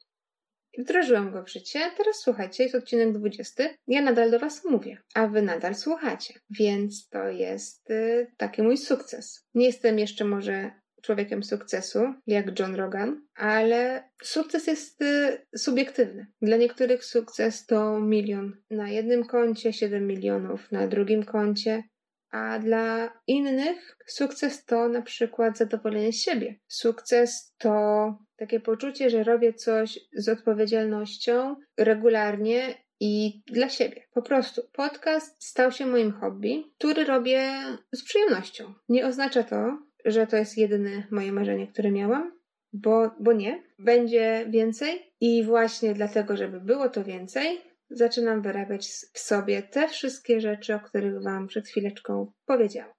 Wdrożyłam 0.77 1.31
go 1.31 1.43
w 1.43 1.49
życie. 1.49 1.79
Teraz 1.97 2.21
słuchajcie, 2.21 2.63
jest 2.63 2.75
odcinek 2.75 3.11
20. 3.11 3.63
Ja 3.87 4.01
nadal 4.01 4.31
do 4.31 4.39
Was 4.39 4.65
mówię, 4.65 4.97
a 5.13 5.27
Wy 5.27 5.41
nadal 5.41 5.75
słuchacie. 5.75 6.33
Więc 6.49 7.09
to 7.09 7.29
jest 7.29 7.89
y, 7.89 8.31
taki 8.37 8.61
mój 8.61 8.77
sukces. 8.77 9.47
Nie 9.53 9.65
jestem 9.65 9.99
jeszcze 9.99 10.25
może 10.25 10.71
człowiekiem 11.03 11.43
sukcesu, 11.43 12.13
jak 12.27 12.59
John 12.59 12.75
Rogan, 12.75 13.21
ale 13.35 14.09
sukces 14.23 14.67
jest 14.67 15.01
y, 15.01 15.45
subiektywny. 15.57 16.27
Dla 16.41 16.57
niektórych 16.57 17.05
sukces 17.05 17.65
to 17.65 17.99
milion 17.99 18.57
na 18.71 18.89
jednym 18.89 19.25
koncie, 19.25 19.73
7 19.73 20.07
milionów 20.07 20.71
na 20.71 20.87
drugim 20.87 21.23
koncie, 21.23 21.83
a 22.31 22.59
dla 22.59 23.13
innych 23.27 23.97
sukces 24.07 24.65
to 24.65 24.89
na 24.89 25.01
przykład 25.01 25.57
zadowolenie 25.57 26.13
z 26.13 26.21
siebie. 26.21 26.55
Sukces 26.67 27.55
to 27.57 28.17
takie 28.35 28.59
poczucie, 28.59 29.09
że 29.09 29.23
robię 29.23 29.53
coś 29.53 29.99
z 30.13 30.29
odpowiedzialnością 30.29 31.55
regularnie 31.77 32.75
i 32.99 33.41
dla 33.47 33.69
siebie. 33.69 34.03
Po 34.13 34.21
prostu 34.21 34.61
podcast 34.73 35.43
stał 35.43 35.71
się 35.71 35.85
moim 35.85 36.11
hobby, 36.11 36.71
który 36.77 37.03
robię 37.03 37.51
z 37.91 38.03
przyjemnością. 38.03 38.73
Nie 38.89 39.07
oznacza 39.07 39.43
to, 39.43 39.77
że 40.05 40.27
to 40.27 40.37
jest 40.37 40.57
jedyne 40.57 41.03
moje 41.11 41.31
marzenie, 41.31 41.67
które 41.67 41.91
miałam, 41.91 42.31
bo, 42.73 43.11
bo 43.19 43.33
nie. 43.33 43.63
Będzie 43.79 44.45
więcej 44.49 45.13
i 45.21 45.43
właśnie 45.43 45.93
dlatego, 45.93 46.37
żeby 46.37 46.61
było 46.61 46.89
to 46.89 47.03
więcej, 47.03 47.61
zaczynam 47.89 48.41
wyrabiać 48.41 48.87
w 49.13 49.19
sobie 49.19 49.61
te 49.61 49.87
wszystkie 49.87 50.41
rzeczy, 50.41 50.75
o 50.75 50.79
których 50.79 51.23
Wam 51.23 51.47
przed 51.47 51.67
chwileczką 51.67 52.31
powiedziałam. 52.45 52.93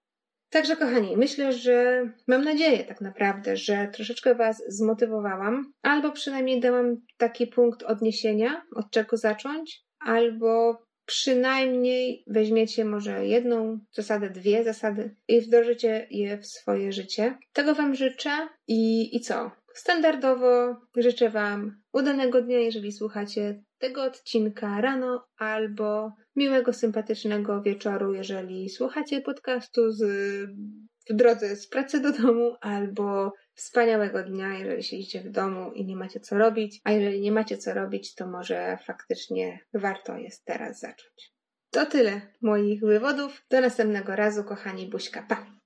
Także, 0.50 0.76
kochani, 0.76 1.16
myślę, 1.16 1.52
że 1.52 2.08
mam 2.28 2.44
nadzieję 2.44 2.84
tak 2.84 3.00
naprawdę, 3.00 3.56
że 3.56 3.88
troszeczkę 3.92 4.34
Was 4.34 4.62
zmotywowałam, 4.68 5.72
albo 5.82 6.12
przynajmniej 6.12 6.60
dałam 6.60 6.96
taki 7.16 7.46
punkt 7.46 7.82
odniesienia, 7.82 8.62
od 8.76 8.90
czego 8.90 9.16
zacząć, 9.16 9.84
albo 10.00 10.82
przynajmniej 11.06 12.24
weźmiecie 12.26 12.84
może 12.84 13.26
jedną 13.26 13.78
zasadę, 13.92 14.30
dwie 14.30 14.64
zasady 14.64 15.16
i 15.28 15.40
wdrożycie 15.40 16.06
je 16.10 16.38
w 16.38 16.46
swoje 16.46 16.92
życie. 16.92 17.38
Tego 17.52 17.74
Wam 17.74 17.94
życzę 17.94 18.48
i, 18.68 19.16
i 19.16 19.20
co? 19.20 19.50
Standardowo 19.74 20.76
życzę 20.96 21.30
Wam 21.30 21.82
udanego 21.92 22.42
dnia, 22.42 22.58
jeżeli 22.58 22.92
słuchacie 22.92 23.62
tego 23.78 24.02
odcinka 24.02 24.80
rano, 24.80 25.24
albo 25.38 26.12
miłego, 26.36 26.72
sympatycznego 26.72 27.62
wieczoru, 27.62 28.14
jeżeli 28.14 28.70
słuchacie 28.70 29.20
podcastu 29.20 29.92
z, 29.92 30.02
w 31.10 31.14
drodze 31.14 31.56
z 31.56 31.68
pracy 31.68 32.00
do 32.00 32.12
domu, 32.12 32.56
albo 32.60 33.32
wspaniałego 33.54 34.22
dnia, 34.22 34.58
jeżeli 34.58 34.82
siedzicie 34.82 35.20
w 35.20 35.30
domu 35.30 35.72
i 35.72 35.84
nie 35.84 35.96
macie 35.96 36.20
co 36.20 36.38
robić, 36.38 36.80
a 36.84 36.92
jeżeli 36.92 37.20
nie 37.20 37.32
macie 37.32 37.58
co 37.58 37.74
robić, 37.74 38.14
to 38.14 38.26
może 38.26 38.78
faktycznie 38.86 39.58
warto 39.74 40.16
jest 40.16 40.44
teraz 40.44 40.80
zacząć. 40.80 41.34
To 41.70 41.86
tyle 41.86 42.20
moich 42.42 42.80
wywodów. 42.80 43.44
Do 43.50 43.60
następnego 43.60 44.16
razu, 44.16 44.44
kochani, 44.44 44.86
buźka, 44.86 45.22
pa! 45.28 45.53